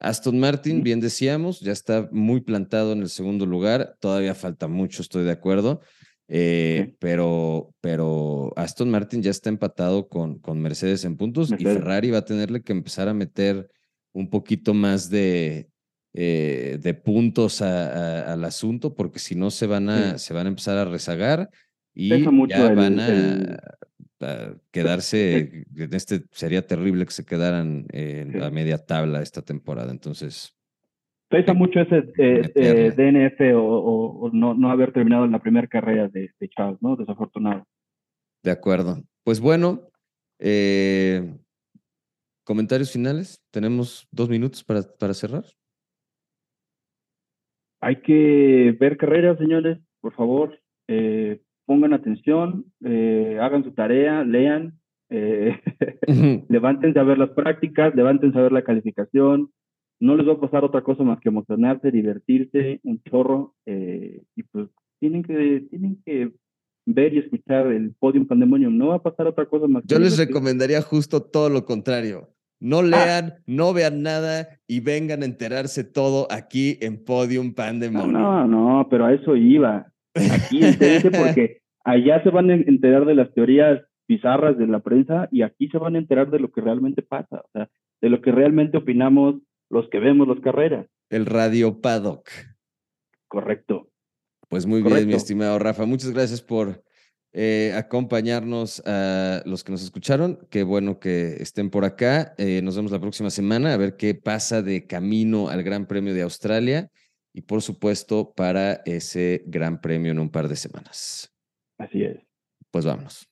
Aston 0.00 0.38
Martin, 0.40 0.82
bien 0.82 0.98
decíamos, 0.98 1.60
ya 1.60 1.72
está 1.72 2.08
muy 2.10 2.40
plantado 2.40 2.92
en 2.92 3.02
el 3.02 3.10
segundo 3.10 3.44
lugar. 3.46 3.96
Todavía 4.00 4.34
falta 4.34 4.66
mucho, 4.66 5.02
estoy 5.02 5.24
de 5.24 5.30
acuerdo. 5.30 5.80
Eh, 6.32 6.94
pero, 7.00 7.74
pero 7.80 8.52
Aston 8.56 8.88
Martin 8.88 9.22
ya 9.22 9.30
está 9.30 9.50
empatado 9.50 10.08
con, 10.08 10.38
con 10.38 10.60
Mercedes 10.60 11.04
en 11.04 11.16
puntos 11.16 11.52
y 11.52 11.64
Ferrari 11.64 12.10
va 12.10 12.18
a 12.18 12.24
tenerle 12.24 12.62
que 12.62 12.72
empezar 12.72 13.08
a 13.08 13.14
meter 13.14 13.68
un 14.12 14.30
poquito 14.30 14.72
más 14.72 15.10
de, 15.10 15.68
eh, 16.14 16.78
de 16.80 16.94
puntos 16.94 17.60
al 17.62 18.44
asunto, 18.44 18.94
porque 18.94 19.18
si 19.18 19.34
no 19.34 19.50
se 19.50 19.66
van 19.66 19.88
a, 19.88 20.18
se 20.18 20.32
van 20.32 20.46
a 20.46 20.50
empezar 20.50 20.78
a 20.78 20.84
rezagar 20.84 21.50
y 21.94 22.08
ya 22.48 22.74
van 22.74 23.00
a, 23.00 23.60
quedarse, 24.70 25.64
en 25.76 25.94
este 25.94 26.24
sería 26.32 26.66
terrible 26.66 27.06
que 27.06 27.12
se 27.12 27.24
quedaran 27.24 27.86
en 27.90 28.38
la 28.38 28.50
media 28.50 28.78
tabla 28.78 29.22
esta 29.22 29.42
temporada, 29.42 29.90
entonces... 29.90 30.56
Pesa 31.28 31.54
mucho 31.54 31.80
ese 31.80 31.98
eh, 32.18 32.52
eh, 32.56 32.92
DNF 32.96 33.54
o, 33.54 34.30
no, 34.32 34.52
no, 34.52 34.70
haber 34.70 34.92
terminado 34.92 35.24
en 35.24 35.30
la 35.30 35.38
primera 35.38 35.68
carrera 35.68 36.08
de, 36.08 36.30
de, 36.40 36.48
Charles, 36.48 36.82
¿no? 36.82 36.96
Desafortunado. 36.96 37.64
De 38.42 38.50
acuerdo. 38.50 39.00
Pues 39.22 39.38
bueno, 39.38 39.88
eh, 40.40 41.36
comentarios 42.42 42.90
finales. 42.90 43.40
Tenemos 43.52 44.08
dos 44.10 44.28
minutos 44.28 44.64
para, 44.64 44.82
para 44.82 45.14
cerrar. 45.14 45.44
Hay 47.80 48.02
que 48.02 48.76
ver 48.78 48.96
carreras, 48.96 49.38
señores, 49.38 49.78
por 50.00 50.12
favor. 50.14 50.60
Pongan 51.70 51.92
atención, 51.92 52.64
eh, 52.84 53.38
hagan 53.40 53.62
su 53.62 53.70
tarea, 53.70 54.24
lean, 54.24 54.80
eh, 55.08 55.56
levántense 56.48 56.98
a 56.98 57.04
ver 57.04 57.16
las 57.16 57.30
prácticas, 57.30 57.94
levántense 57.94 58.36
a 58.36 58.42
ver 58.42 58.50
la 58.50 58.64
calificación. 58.64 59.52
No 60.00 60.16
les 60.16 60.26
va 60.26 60.32
a 60.32 60.40
pasar 60.40 60.64
otra 60.64 60.82
cosa 60.82 61.04
más 61.04 61.20
que 61.20 61.28
emocionarse, 61.28 61.92
divertirse, 61.92 62.80
un 62.82 63.00
chorro, 63.04 63.54
eh, 63.66 64.20
y 64.34 64.42
pues 64.42 64.66
tienen 64.98 65.22
que, 65.22 65.64
tienen 65.70 66.02
que 66.04 66.32
ver 66.86 67.14
y 67.14 67.18
escuchar 67.18 67.68
el 67.68 67.94
Podium 68.00 68.26
Pandemonium. 68.26 68.76
No 68.76 68.88
va 68.88 68.96
a 68.96 69.02
pasar 69.04 69.28
otra 69.28 69.46
cosa 69.46 69.68
más. 69.68 69.84
Yo 69.86 70.00
les 70.00 70.18
recomendaría 70.18 70.82
justo 70.82 71.22
todo 71.22 71.50
lo 71.50 71.64
contrario. 71.66 72.30
No 72.58 72.80
ah. 72.80 72.82
lean, 72.82 73.34
no 73.46 73.72
vean 73.72 74.02
nada 74.02 74.58
y 74.66 74.80
vengan 74.80 75.22
a 75.22 75.26
enterarse 75.26 75.84
todo 75.84 76.26
aquí 76.32 76.78
en 76.80 77.04
Podium 77.04 77.54
Pandemonium. 77.54 78.10
No, 78.10 78.44
no, 78.44 78.78
no, 78.78 78.88
pero 78.90 79.06
a 79.06 79.14
eso 79.14 79.36
iba. 79.36 79.86
Aquí 80.14 80.64
entérense 80.64 81.10
porque 81.12 81.59
allá 81.84 82.22
se 82.22 82.30
van 82.30 82.50
a 82.50 82.54
enterar 82.54 83.04
de 83.06 83.14
las 83.14 83.32
teorías 83.32 83.80
bizarras 84.08 84.58
de 84.58 84.66
la 84.66 84.80
prensa 84.80 85.28
y 85.30 85.42
aquí 85.42 85.68
se 85.68 85.78
van 85.78 85.94
a 85.94 85.98
enterar 85.98 86.30
de 86.30 86.40
lo 86.40 86.50
que 86.50 86.60
realmente 86.60 87.02
pasa, 87.02 87.42
o 87.44 87.50
sea, 87.52 87.70
de 88.00 88.08
lo 88.08 88.20
que 88.20 88.32
realmente 88.32 88.78
opinamos 88.78 89.36
los 89.70 89.88
que 89.88 90.00
vemos 90.00 90.26
las 90.26 90.40
carreras. 90.40 90.86
El 91.10 91.26
Radio 91.26 91.80
Paddock. 91.80 92.28
Correcto. 93.28 93.88
Pues 94.48 94.66
muy 94.66 94.82
bien, 94.82 95.06
mi 95.06 95.14
estimado 95.14 95.58
Rafa. 95.60 95.86
Muchas 95.86 96.10
gracias 96.10 96.42
por 96.42 96.82
eh, 97.32 97.72
acompañarnos 97.76 98.82
a 98.84 99.42
los 99.46 99.62
que 99.62 99.70
nos 99.70 99.84
escucharon. 99.84 100.40
Qué 100.50 100.64
bueno 100.64 100.98
que 100.98 101.34
estén 101.34 101.70
por 101.70 101.84
acá. 101.84 102.34
Eh, 102.36 102.60
nos 102.62 102.74
vemos 102.74 102.90
la 102.90 103.00
próxima 103.00 103.30
semana 103.30 103.72
a 103.72 103.76
ver 103.76 103.96
qué 103.96 104.16
pasa 104.16 104.62
de 104.62 104.88
camino 104.88 105.48
al 105.48 105.62
Gran 105.62 105.86
Premio 105.86 106.12
de 106.12 106.22
Australia 106.22 106.90
y 107.32 107.42
por 107.42 107.62
supuesto 107.62 108.32
para 108.34 108.82
ese 108.84 109.44
Gran 109.46 109.80
Premio 109.80 110.10
en 110.10 110.18
un 110.18 110.30
par 110.30 110.48
de 110.48 110.56
semanas. 110.56 111.32
Así 111.80 112.04
es. 112.04 112.18
Pues 112.70 112.84
vámonos. 112.84 113.26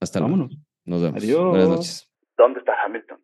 Hasta 0.00 0.18
luego. 0.18 0.32
Vámonos. 0.34 0.58
Nos 0.84 1.02
vemos. 1.02 1.22
Adiós. 1.22 1.44
Buenas 1.48 1.68
noches. 1.68 2.10
¿Dónde 2.36 2.58
está 2.58 2.72
Hamilton? 2.84 3.18